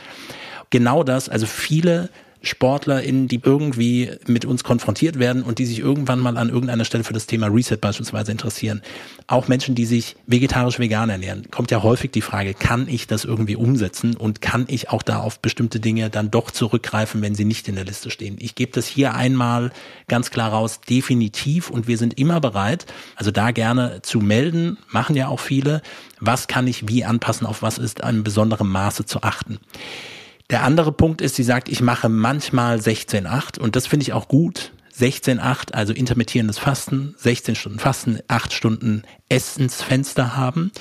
Genau 0.69 1.03
das. 1.03 1.27
Also 1.27 1.47
viele 1.47 2.09
SportlerInnen, 2.47 3.27
die 3.27 3.41
irgendwie 3.43 4.11
mit 4.25 4.45
uns 4.45 4.63
konfrontiert 4.63 5.19
werden 5.19 5.43
und 5.43 5.59
die 5.59 5.65
sich 5.65 5.79
irgendwann 5.79 6.19
mal 6.19 6.37
an 6.37 6.49
irgendeiner 6.49 6.85
Stelle 6.85 7.03
für 7.03 7.13
das 7.13 7.27
Thema 7.27 7.47
Reset 7.47 7.77
beispielsweise 7.77 8.31
interessieren. 8.31 8.81
Auch 9.27 9.47
Menschen, 9.47 9.75
die 9.75 9.85
sich 9.85 10.15
vegetarisch 10.25 10.79
vegan 10.79 11.09
ernähren, 11.09 11.49
kommt 11.51 11.71
ja 11.71 11.83
häufig 11.83 12.11
die 12.11 12.21
Frage, 12.21 12.53
kann 12.53 12.87
ich 12.87 13.07
das 13.07 13.25
irgendwie 13.25 13.55
umsetzen 13.55 14.15
und 14.15 14.41
kann 14.41 14.65
ich 14.67 14.89
auch 14.89 15.03
da 15.03 15.19
auf 15.19 15.39
bestimmte 15.39 15.79
Dinge 15.79 16.09
dann 16.09 16.31
doch 16.31 16.51
zurückgreifen, 16.51 17.21
wenn 17.21 17.35
sie 17.35 17.45
nicht 17.45 17.67
in 17.67 17.75
der 17.75 17.85
Liste 17.85 18.09
stehen. 18.09 18.37
Ich 18.39 18.55
gebe 18.55 18.71
das 18.71 18.87
hier 18.87 19.13
einmal 19.13 19.71
ganz 20.07 20.31
klar 20.31 20.51
raus, 20.51 20.81
definitiv 20.81 21.69
und 21.69 21.87
wir 21.87 21.97
sind 21.97 22.17
immer 22.17 22.39
bereit, 22.39 22.85
also 23.15 23.31
da 23.31 23.51
gerne 23.51 24.01
zu 24.01 24.19
melden, 24.19 24.77
machen 24.89 25.15
ja 25.15 25.27
auch 25.27 25.39
viele, 25.39 25.81
was 26.19 26.47
kann 26.47 26.67
ich 26.67 26.87
wie 26.87 27.05
anpassen, 27.05 27.45
auf 27.45 27.61
was 27.61 27.77
ist 27.77 27.99
in 28.01 28.23
besonderem 28.23 28.69
Maße 28.69 29.05
zu 29.05 29.21
achten. 29.23 29.59
Der 30.49 30.63
andere 30.63 30.93
Punkt 30.93 31.21
ist, 31.21 31.35
sie 31.35 31.43
sagt, 31.43 31.67
ich 31.67 31.81
mache 31.81 32.07
manchmal 32.07 32.77
16-8 32.77 33.59
und 33.59 33.75
das 33.75 33.85
finde 33.85 34.03
ich 34.03 34.13
auch 34.13 34.29
gut. 34.29 34.71
16-8, 34.97 35.73
also 35.73 35.93
intermittierendes 35.93 36.57
Fasten, 36.57 37.13
16 37.17 37.55
Stunden 37.55 37.79
Fasten, 37.79 38.19
8 38.27 38.51
Stunden 38.51 39.03
Essensfenster 39.29 40.35
haben. 40.35 40.71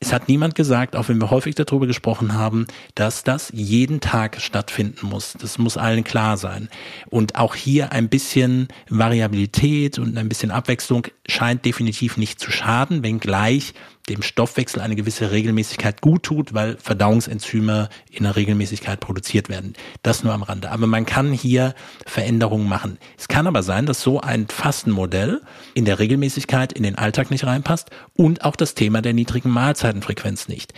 Es 0.00 0.12
hat 0.12 0.28
niemand 0.28 0.56
gesagt, 0.56 0.96
auch 0.96 1.08
wenn 1.08 1.20
wir 1.20 1.30
häufig 1.30 1.54
darüber 1.54 1.86
gesprochen 1.86 2.34
haben, 2.34 2.66
dass 2.96 3.22
das 3.22 3.52
jeden 3.54 4.00
Tag 4.00 4.40
stattfinden 4.40 5.06
muss. 5.06 5.34
Das 5.34 5.58
muss 5.58 5.76
allen 5.76 6.02
klar 6.02 6.36
sein. 6.36 6.68
Und 7.10 7.36
auch 7.36 7.54
hier 7.54 7.92
ein 7.92 8.08
bisschen 8.08 8.68
Variabilität 8.88 9.98
und 10.00 10.18
ein 10.18 10.28
bisschen 10.28 10.50
Abwechslung 10.50 11.06
scheint 11.28 11.64
definitiv 11.64 12.16
nicht 12.16 12.40
zu 12.40 12.50
schaden, 12.50 13.04
wenngleich 13.04 13.74
dem 14.10 14.22
Stoffwechsel 14.22 14.82
eine 14.82 14.96
gewisse 14.96 15.30
Regelmäßigkeit 15.30 16.00
gut 16.00 16.24
tut, 16.24 16.52
weil 16.52 16.76
Verdauungsenzyme 16.76 17.88
in 18.10 18.24
der 18.24 18.36
Regelmäßigkeit 18.36 19.00
produziert 19.00 19.48
werden. 19.48 19.74
Das 20.02 20.24
nur 20.24 20.34
am 20.34 20.42
Rande. 20.42 20.70
Aber 20.70 20.86
man 20.86 21.06
kann 21.06 21.32
hier 21.32 21.74
Veränderungen 22.06 22.68
machen. 22.68 22.98
Es 23.16 23.28
kann 23.28 23.46
aber 23.46 23.62
sein, 23.62 23.86
dass 23.86 24.02
so 24.02 24.20
ein 24.20 24.48
Fastenmodell 24.48 25.40
in 25.74 25.84
der 25.84 25.98
Regelmäßigkeit 25.98 26.72
in 26.72 26.82
den 26.82 26.96
Alltag 26.96 27.30
nicht 27.30 27.46
reinpasst 27.46 27.90
und 28.14 28.44
auch 28.44 28.56
das 28.56 28.74
Thema 28.74 29.00
der 29.00 29.14
niedrigen 29.14 29.50
Mahlzeitenfrequenz 29.50 30.48
nicht. 30.48 30.74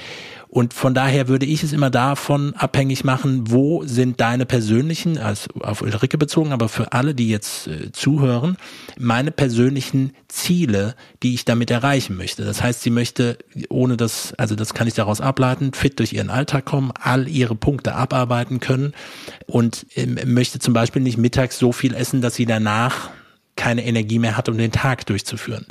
Und 0.52 0.74
von 0.74 0.92
daher 0.92 1.28
würde 1.28 1.46
ich 1.46 1.62
es 1.62 1.72
immer 1.72 1.88
davon 1.88 2.52
abhängig 2.52 3.04
machen, 3.04 3.50
wo 3.50 3.84
sind 3.86 4.20
deine 4.20 4.44
persönlichen, 4.44 5.16
also 5.16 5.48
auf 5.60 5.80
Ulrike 5.80 6.18
bezogen, 6.18 6.52
aber 6.52 6.68
für 6.68 6.92
alle, 6.92 7.14
die 7.14 7.30
jetzt 7.30 7.68
äh, 7.68 7.90
zuhören, 7.90 8.58
meine 8.98 9.30
persönlichen 9.30 10.12
Ziele, 10.28 10.94
die 11.22 11.32
ich 11.32 11.46
damit 11.46 11.70
erreichen 11.70 12.18
möchte. 12.18 12.44
Das 12.44 12.62
heißt, 12.62 12.82
sie 12.82 12.90
möchte, 12.90 13.38
ohne 13.70 13.96
das, 13.96 14.34
also 14.34 14.54
das 14.54 14.74
kann 14.74 14.86
ich 14.86 14.92
daraus 14.92 15.22
ableiten, 15.22 15.72
fit 15.72 15.98
durch 15.98 16.12
ihren 16.12 16.28
Alltag 16.28 16.66
kommen, 16.66 16.92
all 17.00 17.28
ihre 17.28 17.54
Punkte 17.54 17.94
abarbeiten 17.94 18.60
können 18.60 18.92
und 19.46 19.86
äh, 19.94 20.04
möchte 20.26 20.58
zum 20.58 20.74
Beispiel 20.74 21.00
nicht 21.00 21.16
mittags 21.16 21.58
so 21.58 21.72
viel 21.72 21.94
essen, 21.94 22.20
dass 22.20 22.34
sie 22.34 22.44
danach 22.44 23.08
keine 23.56 23.86
Energie 23.86 24.18
mehr 24.18 24.36
hat, 24.36 24.50
um 24.50 24.58
den 24.58 24.70
Tag 24.70 25.06
durchzuführen. 25.06 25.64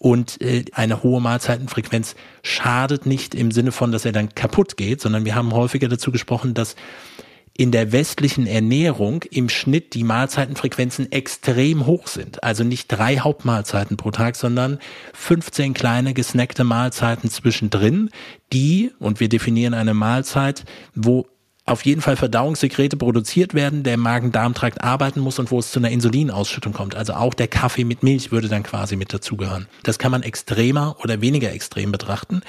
Und 0.00 0.40
äh, 0.40 0.64
eine 0.72 1.02
hohe 1.02 1.20
Mahlzeitenfrequenz 1.20 2.16
schadet 2.42 3.04
nicht 3.04 3.34
im 3.34 3.50
Sinne 3.50 3.70
von, 3.70 3.92
dass 3.92 4.06
er 4.06 4.12
dann 4.12 4.34
kaputt 4.34 4.78
geht, 4.78 5.02
sondern 5.02 5.26
wir 5.26 5.34
haben 5.34 5.52
häufiger 5.52 5.88
dazu 5.88 6.10
gesprochen, 6.10 6.54
dass 6.54 6.74
in 7.54 7.70
der 7.70 7.92
westlichen 7.92 8.46
Ernährung 8.46 9.22
im 9.30 9.50
Schnitt 9.50 9.92
die 9.92 10.02
Mahlzeitenfrequenzen 10.02 11.12
extrem 11.12 11.84
hoch 11.84 12.06
sind. 12.06 12.42
Also 12.42 12.64
nicht 12.64 12.88
drei 12.88 13.18
Hauptmahlzeiten 13.18 13.98
pro 13.98 14.10
Tag, 14.10 14.36
sondern 14.36 14.78
15 15.12 15.74
kleine 15.74 16.14
gesnackte 16.14 16.64
Mahlzeiten 16.64 17.28
zwischendrin, 17.28 18.08
die, 18.54 18.92
und 18.98 19.20
wir 19.20 19.28
definieren 19.28 19.74
eine 19.74 19.92
Mahlzeit, 19.92 20.64
wo 20.94 21.26
auf 21.70 21.84
jeden 21.84 22.02
Fall 22.02 22.16
Verdauungssekrete 22.16 22.96
produziert 22.96 23.54
werden, 23.54 23.82
der 23.82 23.96
Magen-Darm-Trakt 23.96 24.82
arbeiten 24.82 25.20
muss 25.20 25.38
und 25.38 25.50
wo 25.50 25.58
es 25.58 25.70
zu 25.70 25.78
einer 25.78 25.90
Insulinausschüttung 25.90 26.72
kommt. 26.72 26.94
Also 26.94 27.14
auch 27.14 27.32
der 27.32 27.48
Kaffee 27.48 27.84
mit 27.84 28.02
Milch 28.02 28.32
würde 28.32 28.48
dann 28.48 28.62
quasi 28.62 28.96
mit 28.96 29.12
dazugehören. 29.12 29.66
Das 29.82 29.98
kann 29.98 30.10
man 30.10 30.22
extremer 30.22 30.96
oder 31.02 31.20
weniger 31.20 31.52
extrem 31.52 31.92
betrachten. 31.92 32.42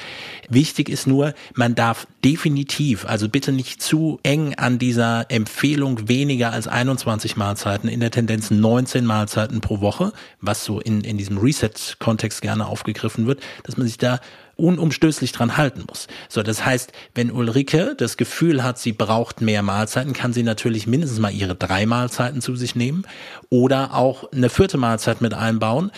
Wichtig 0.49 0.89
ist 0.89 1.07
nur, 1.07 1.33
man 1.53 1.75
darf 1.75 2.07
definitiv, 2.25 3.05
also 3.05 3.29
bitte 3.29 3.51
nicht 3.51 3.81
zu 3.81 4.19
eng 4.23 4.55
an 4.55 4.79
dieser 4.79 5.29
Empfehlung 5.29 6.07
weniger 6.07 6.51
als 6.51 6.67
21 6.67 7.37
Mahlzeiten, 7.37 7.89
in 7.89 7.99
der 7.99 8.11
Tendenz 8.11 8.51
19 8.51 9.05
Mahlzeiten 9.05 9.61
pro 9.61 9.81
Woche, 9.81 10.13
was 10.39 10.65
so 10.65 10.79
in, 10.79 11.01
in 11.01 11.17
diesem 11.17 11.37
Reset-Kontext 11.37 12.41
gerne 12.41 12.65
aufgegriffen 12.65 13.27
wird, 13.27 13.41
dass 13.63 13.77
man 13.77 13.87
sich 13.87 13.97
da 13.97 14.19
unumstößlich 14.61 15.31
dran 15.31 15.57
halten 15.57 15.83
muss. 15.87 16.07
So, 16.29 16.43
das 16.43 16.65
heißt, 16.65 16.91
wenn 17.15 17.31
Ulrike 17.31 17.95
das 17.97 18.17
Gefühl 18.17 18.63
hat, 18.63 18.79
sie 18.79 18.93
braucht 18.93 19.41
mehr 19.41 19.63
Mahlzeiten, 19.63 20.13
kann 20.13 20.33
sie 20.33 20.43
natürlich 20.43 20.87
mindestens 20.87 21.19
mal 21.19 21.33
ihre 21.33 21.55
drei 21.55 21.85
Mahlzeiten 21.85 22.41
zu 22.41 22.55
sich 22.55 22.75
nehmen 22.75 23.03
oder 23.49 23.93
auch 23.93 24.31
eine 24.31 24.49
vierte 24.49 24.77
Mahlzeit 24.77 25.21
mit 25.21 25.33
einbauen 25.33 25.91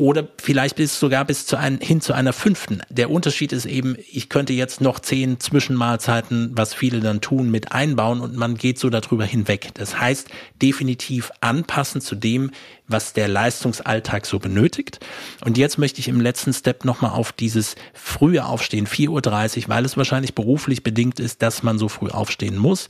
oder 0.00 0.26
vielleicht 0.38 0.76
bis 0.76 0.98
sogar 0.98 1.26
bis 1.26 1.44
zu 1.44 1.58
ein, 1.58 1.78
hin 1.78 2.00
zu 2.00 2.14
einer 2.14 2.32
fünften. 2.32 2.80
Der 2.88 3.10
Unterschied 3.10 3.52
ist 3.52 3.66
eben, 3.66 3.96
ich 4.10 4.30
könnte 4.30 4.54
jetzt 4.54 4.80
noch 4.80 4.98
zehn 4.98 5.38
Zwischenmahlzeiten, 5.38 6.52
was 6.54 6.72
viele 6.72 7.00
dann 7.00 7.20
tun, 7.20 7.50
mit 7.50 7.72
einbauen 7.72 8.22
und 8.22 8.34
man 8.34 8.56
geht 8.56 8.78
so 8.78 8.88
darüber 8.88 9.26
hinweg. 9.26 9.68
Das 9.74 10.00
heißt, 10.00 10.28
definitiv 10.62 11.30
anpassen 11.42 12.00
zu 12.00 12.14
dem, 12.14 12.50
was 12.88 13.12
der 13.12 13.28
Leistungsalltag 13.28 14.24
so 14.24 14.38
benötigt. 14.38 15.00
Und 15.44 15.58
jetzt 15.58 15.76
möchte 15.76 16.00
ich 16.00 16.08
im 16.08 16.22
letzten 16.22 16.54
Step 16.54 16.86
nochmal 16.86 17.10
auf 17.10 17.32
dieses 17.32 17.74
frühe 17.92 18.46
Aufstehen, 18.46 18.86
4.30 18.86 19.64
Uhr, 19.64 19.68
weil 19.68 19.84
es 19.84 19.98
wahrscheinlich 19.98 20.34
beruflich 20.34 20.82
bedingt 20.82 21.20
ist, 21.20 21.42
dass 21.42 21.62
man 21.62 21.78
so 21.78 21.88
früh 21.88 22.08
aufstehen 22.08 22.56
muss. 22.56 22.88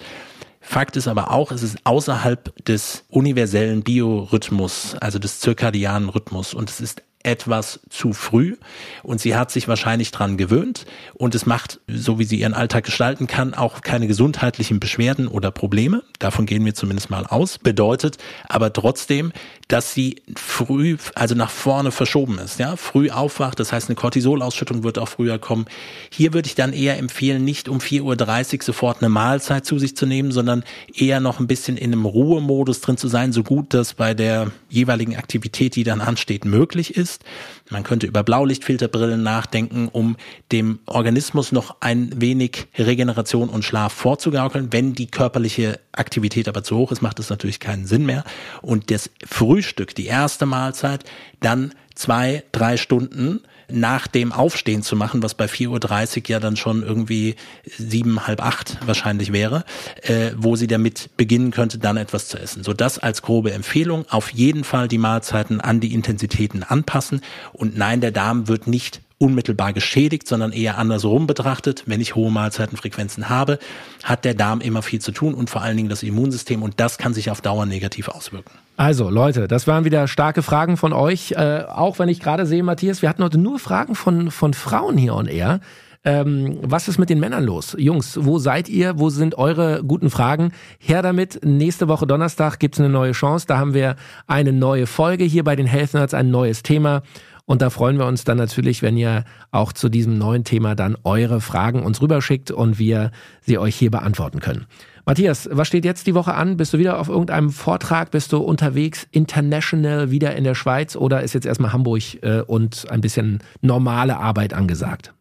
Fakt 0.71 0.97
ist 0.97 1.09
aber 1.09 1.33
auch, 1.33 1.51
es 1.51 1.65
ist 1.65 1.79
außerhalb 1.83 2.55
des 2.65 3.03
universellen 3.09 3.83
Biorhythmus, 3.83 4.95
also 5.01 5.19
des 5.19 5.41
zirkadianen 5.41 6.09
Rhythmus. 6.09 6.55
Und 6.55 6.71
es 6.71 6.81
ist 6.81 7.03
etwas 7.23 7.81
zu 7.91 8.15
früh 8.15 8.57
und 9.03 9.21
sie 9.21 9.37
hat 9.37 9.51
sich 9.51 9.69
wahrscheinlich 9.69 10.11
dran 10.11 10.39
gewöhnt 10.39 10.87
und 11.13 11.35
es 11.35 11.45
macht, 11.45 11.79
so 11.87 12.19
wie 12.19 12.25
sie 12.25 12.41
ihren 12.41 12.55
Alltag 12.55 12.85
gestalten 12.85 13.27
kann, 13.27 13.53
auch 13.53 13.83
keine 13.83 14.07
gesundheitlichen 14.07 14.81
Beschwerden 14.81 15.29
oder 15.29 15.51
Probleme. 15.51 16.03
Davon 16.19 16.47
gehen 16.47 16.65
wir 16.65 16.75
zumindest 16.75 17.11
mal 17.11 17.27
aus. 17.27 17.59
Bedeutet 17.59 18.17
aber 18.49 18.73
trotzdem, 18.73 19.33
dass 19.69 19.93
sie 19.93 20.23
früh, 20.35 20.97
also 21.15 21.35
nach 21.35 21.51
vorne 21.51 21.91
verschoben 21.91 22.39
ist, 22.39 22.59
ja, 22.59 22.77
früh 22.77 23.11
aufwacht. 23.11 23.61
Das 23.61 23.73
heißt, 23.73 23.89
eine 23.89 23.97
Cortisolausschüttung 23.97 24.83
wird 24.83 24.99
auch 24.99 25.09
früher 25.09 25.39
kommen. 25.39 25.67
Hier 26.11 26.33
würde 26.33 26.47
ich 26.47 26.55
dann 26.55 26.73
eher 26.73 26.99
empfehlen, 26.99 27.45
nicht 27.45 27.69
um 27.69 27.79
4.30 27.79 28.55
Uhr 28.55 28.63
sofort 28.63 29.03
eine 29.03 29.11
Mahlzeit 29.11 29.67
zu 29.67 29.79
sich 29.79 29.95
zu 29.95 30.07
nehmen, 30.07 30.33
sondern 30.33 30.65
eher 30.95 31.21
noch 31.21 31.39
ein 31.39 31.47
bisschen 31.47 31.77
in 31.77 31.93
einem 31.93 32.07
Ruhemodus 32.07 32.81
drin 32.81 32.97
zu 32.97 33.09
sein, 33.09 33.33
so 33.33 33.43
gut 33.43 33.75
das 33.75 33.93
bei 33.95 34.15
der 34.15 34.51
jeweiligen 34.71 35.17
Aktivität, 35.17 35.77
die 35.77 35.85
dann 35.85 36.01
ansteht, 36.01 36.45
möglich 36.45 36.97
ist 36.97 37.10
ist. 37.11 37.25
Man 37.71 37.85
könnte 37.85 38.07
über 38.07 38.23
Blaulichtfilterbrillen 38.23 39.23
nachdenken, 39.23 39.89
um 39.89 40.17
dem 40.53 40.81
Organismus 40.87 41.53
noch 41.53 41.77
ein 41.81 42.11
wenig 42.21 42.69
Regeneration 42.77 43.49
und 43.49 43.65
Schlaf 43.65 43.93
vorzugaukeln. 43.93 44.73
Wenn 44.73 44.95
die 44.95 45.07
körperliche 45.07 45.79
Aktivität 45.93 46.49
aber 46.49 46.65
zu 46.65 46.77
hoch 46.77 46.93
ist, 46.93 47.03
macht 47.03 47.19
es 47.21 47.31
natürlich 47.31 47.61
keinen 47.61 47.87
Sinn 47.87 48.07
mehr. 48.07 48.25
Und 48.63 48.91
das 48.91 49.11
Frühstück, 49.25 49.95
die 49.95 50.07
erste 50.07 50.47
Mahlzeit, 50.47 51.05
dann 51.41 51.73
zwei, 51.95 52.43
drei 52.53 52.77
Stunden 52.77 53.41
nach 53.73 54.07
dem 54.07 54.33
Aufstehen 54.33 54.83
zu 54.83 54.97
machen, 54.97 55.23
was 55.23 55.35
bei 55.35 55.47
4.30 55.47 56.19
Uhr 56.19 56.23
ja 56.29 56.41
dann 56.41 56.57
schon 56.57 56.83
irgendwie 56.83 57.37
sieben, 57.65 58.27
halb 58.27 58.43
acht 58.43 58.79
wahrscheinlich 58.87 59.33
wäre, 59.33 59.65
äh, 60.03 60.33
wo 60.37 60.57
sie 60.57 60.67
damit 60.67 61.11
beginnen 61.17 61.51
könnte, 61.51 61.79
dann 61.79 61.97
etwas 61.97 62.29
zu 62.29 62.39
essen. 62.39 62.65
So 62.65 62.73
das 62.73 62.99
als 62.99 63.23
grobe 63.23 63.53
Empfehlung. 63.53 64.05
Auf 64.09 64.31
jeden 64.31 64.65
Fall 64.65 64.89
die 64.89 64.99
Mahlzeiten 64.99 65.61
an 65.61 65.81
die 65.81 65.95
Intensitäten 65.95 66.63
anpassen. 66.63 67.21
Und 67.53 67.77
nein, 67.77 68.01
der 68.01 68.13
Darm 68.13 68.49
wird 68.49 68.67
nicht 68.67 69.01
unmittelbar 69.21 69.75
geschädigt, 69.75 70.27
sondern 70.27 70.51
eher 70.53 70.79
andersrum 70.79 71.27
betrachtet. 71.27 71.85
Wenn 71.87 72.01
ich 72.01 72.15
hohe 72.15 72.33
Mahlzeitenfrequenzen 72.33 73.29
habe, 73.29 73.59
hat 74.03 74.25
der 74.25 74.35
Darm 74.35 74.63
immer 74.63 74.83
viel 74.83 75.01
zu 75.01 75.13
tun 75.13 75.35
und 75.35 75.51
vor 75.51 75.61
allen 75.61 75.77
Dingen 75.77 75.91
das 75.91 76.03
Immunsystem 76.03 76.63
und 76.63 76.81
das 76.81 76.97
kann 76.97 77.13
sich 77.13 77.31
auf 77.31 77.43
Dauer 77.43 77.67
negativ 77.67 78.09
auswirken. 78.09 78.53
Also 78.81 79.11
Leute, 79.11 79.47
das 79.47 79.67
waren 79.67 79.85
wieder 79.85 80.09
starke 80.09 80.41
Fragen 80.41 80.79
von 80.79 80.95
euch. 80.95 81.33
Äh, 81.33 81.65
auch 81.69 81.99
wenn 81.99 82.09
ich 82.09 82.19
gerade 82.19 82.47
sehe, 82.47 82.63
Matthias, 82.63 83.03
wir 83.03 83.11
hatten 83.11 83.23
heute 83.23 83.37
nur 83.37 83.59
Fragen 83.59 83.95
von, 83.95 84.31
von 84.31 84.55
Frauen 84.55 84.97
hier 84.97 85.15
on 85.15 85.27
air. 85.27 85.61
Ähm, 86.03 86.57
was 86.63 86.89
ist 86.89 86.97
mit 86.97 87.11
den 87.11 87.21
Männern 87.21 87.45
los? 87.45 87.77
Jungs, 87.79 88.19
wo 88.23 88.39
seid 88.39 88.71
ihr? 88.71 88.99
Wo 88.99 89.11
sind 89.11 89.37
eure 89.37 89.85
guten 89.87 90.09
Fragen? 90.09 90.53
Her 90.79 91.03
damit. 91.03 91.45
Nächste 91.45 91.89
Woche 91.89 92.07
Donnerstag 92.07 92.59
gibt's 92.59 92.81
eine 92.81 92.89
neue 92.89 93.13
Chance. 93.13 93.47
Da 93.47 93.59
haben 93.59 93.75
wir 93.75 93.97
eine 94.27 94.55
neue 94.55 94.87
Folge 94.87 95.25
hier 95.25 95.45
bei 95.45 95.57
den 95.57 95.67
Health 95.67 95.93
Nerds, 95.93 96.15
ein 96.15 96.31
neues 96.31 96.63
Thema. 96.63 97.03
Und 97.45 97.61
da 97.61 97.69
freuen 97.69 97.99
wir 97.99 98.07
uns 98.07 98.25
dann 98.25 98.39
natürlich, 98.39 98.81
wenn 98.81 98.97
ihr 98.97 99.25
auch 99.51 99.75
zu 99.75 99.91
diesem 99.91 100.17
neuen 100.17 100.45
Thema 100.45 100.75
dann 100.75 100.97
eure 101.05 101.43
Fragen 101.43 101.83
uns 101.83 102.01
rüberschickt 102.01 102.51
und 102.51 102.79
wir 102.79 103.11
sie 103.43 103.59
euch 103.59 103.77
hier 103.77 103.91
beantworten 103.91 104.41
können. 104.41 104.65
Matthias, 105.07 105.49
was 105.51 105.69
steht 105.69 105.85
jetzt 105.85 106.07
die 106.07 106.15
Woche 106.15 106.35
an? 106.35 106.57
Bist 106.57 106.73
du 106.73 106.79
wieder 106.79 106.99
auf 106.99 107.09
irgendeinem 107.09 107.51
Vortrag? 107.51 108.11
Bist 108.11 108.33
du 108.33 108.39
unterwegs, 108.39 109.07
international, 109.11 110.11
wieder 110.11 110.37
in 110.37 110.45
der 110.45 110.55
Schweiz 110.55 110.97
oder 110.97 111.23
ist 111.23 111.35
jetzt 111.35 111.47
erstmal 111.47 111.73
Hamburg 111.73 112.03
äh, 112.23 112.43
und 112.43 112.87
ein 112.91 113.01
bisschen 113.01 113.41
normale 113.61 114.19
Arbeit 114.19 114.55
angesagt? 114.55 115.13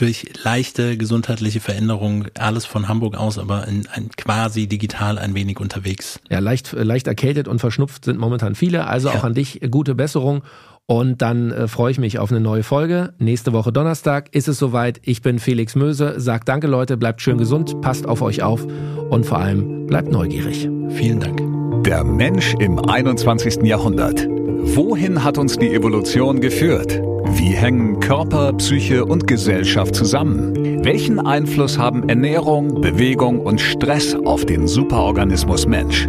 durch 0.00 0.26
leichte 0.42 0.96
gesundheitliche 0.96 1.60
Veränderungen 1.60 2.28
alles 2.38 2.64
von 2.64 2.88
Hamburg 2.88 3.16
aus, 3.16 3.38
aber 3.38 3.68
in, 3.68 3.86
in 3.94 4.08
quasi 4.16 4.66
digital 4.66 5.18
ein 5.18 5.34
wenig 5.34 5.60
unterwegs. 5.60 6.20
Ja, 6.30 6.38
leicht, 6.38 6.72
leicht 6.72 7.06
erkältet 7.06 7.48
und 7.48 7.58
verschnupft 7.58 8.06
sind 8.06 8.18
momentan 8.18 8.54
viele. 8.54 8.86
Also 8.86 9.08
ja. 9.08 9.16
auch 9.16 9.24
an 9.24 9.34
dich 9.34 9.60
gute 9.70 9.94
Besserung 9.94 10.42
und 10.90 11.22
dann 11.22 11.52
äh, 11.52 11.68
freue 11.68 11.92
ich 11.92 12.00
mich 12.00 12.18
auf 12.18 12.32
eine 12.32 12.40
neue 12.40 12.64
Folge. 12.64 13.12
Nächste 13.20 13.52
Woche 13.52 13.70
Donnerstag 13.70 14.34
ist 14.34 14.48
es 14.48 14.58
soweit. 14.58 15.00
Ich 15.04 15.22
bin 15.22 15.38
Felix 15.38 15.76
Möse. 15.76 16.18
Sagt 16.18 16.48
danke 16.48 16.66
Leute, 16.66 16.96
bleibt 16.96 17.22
schön 17.22 17.38
gesund, 17.38 17.80
passt 17.80 18.08
auf 18.08 18.22
euch 18.22 18.42
auf 18.42 18.66
und 19.08 19.24
vor 19.24 19.38
allem 19.38 19.86
bleibt 19.86 20.10
neugierig. 20.10 20.68
Vielen 20.88 21.20
Dank. 21.20 21.84
Der 21.84 22.02
Mensch 22.02 22.54
im 22.58 22.80
21. 22.80 23.62
Jahrhundert. 23.62 24.26
Wohin 24.28 25.22
hat 25.22 25.38
uns 25.38 25.56
die 25.56 25.72
Evolution 25.72 26.40
geführt? 26.40 27.00
Wie 27.34 27.54
hängen 27.54 28.00
Körper, 28.00 28.52
Psyche 28.54 29.04
und 29.04 29.28
Gesellschaft 29.28 29.94
zusammen? 29.94 30.84
Welchen 30.84 31.20
Einfluss 31.20 31.78
haben 31.78 32.08
Ernährung, 32.08 32.80
Bewegung 32.80 33.38
und 33.38 33.60
Stress 33.60 34.16
auf 34.24 34.44
den 34.44 34.66
Superorganismus 34.66 35.68
Mensch? 35.68 36.08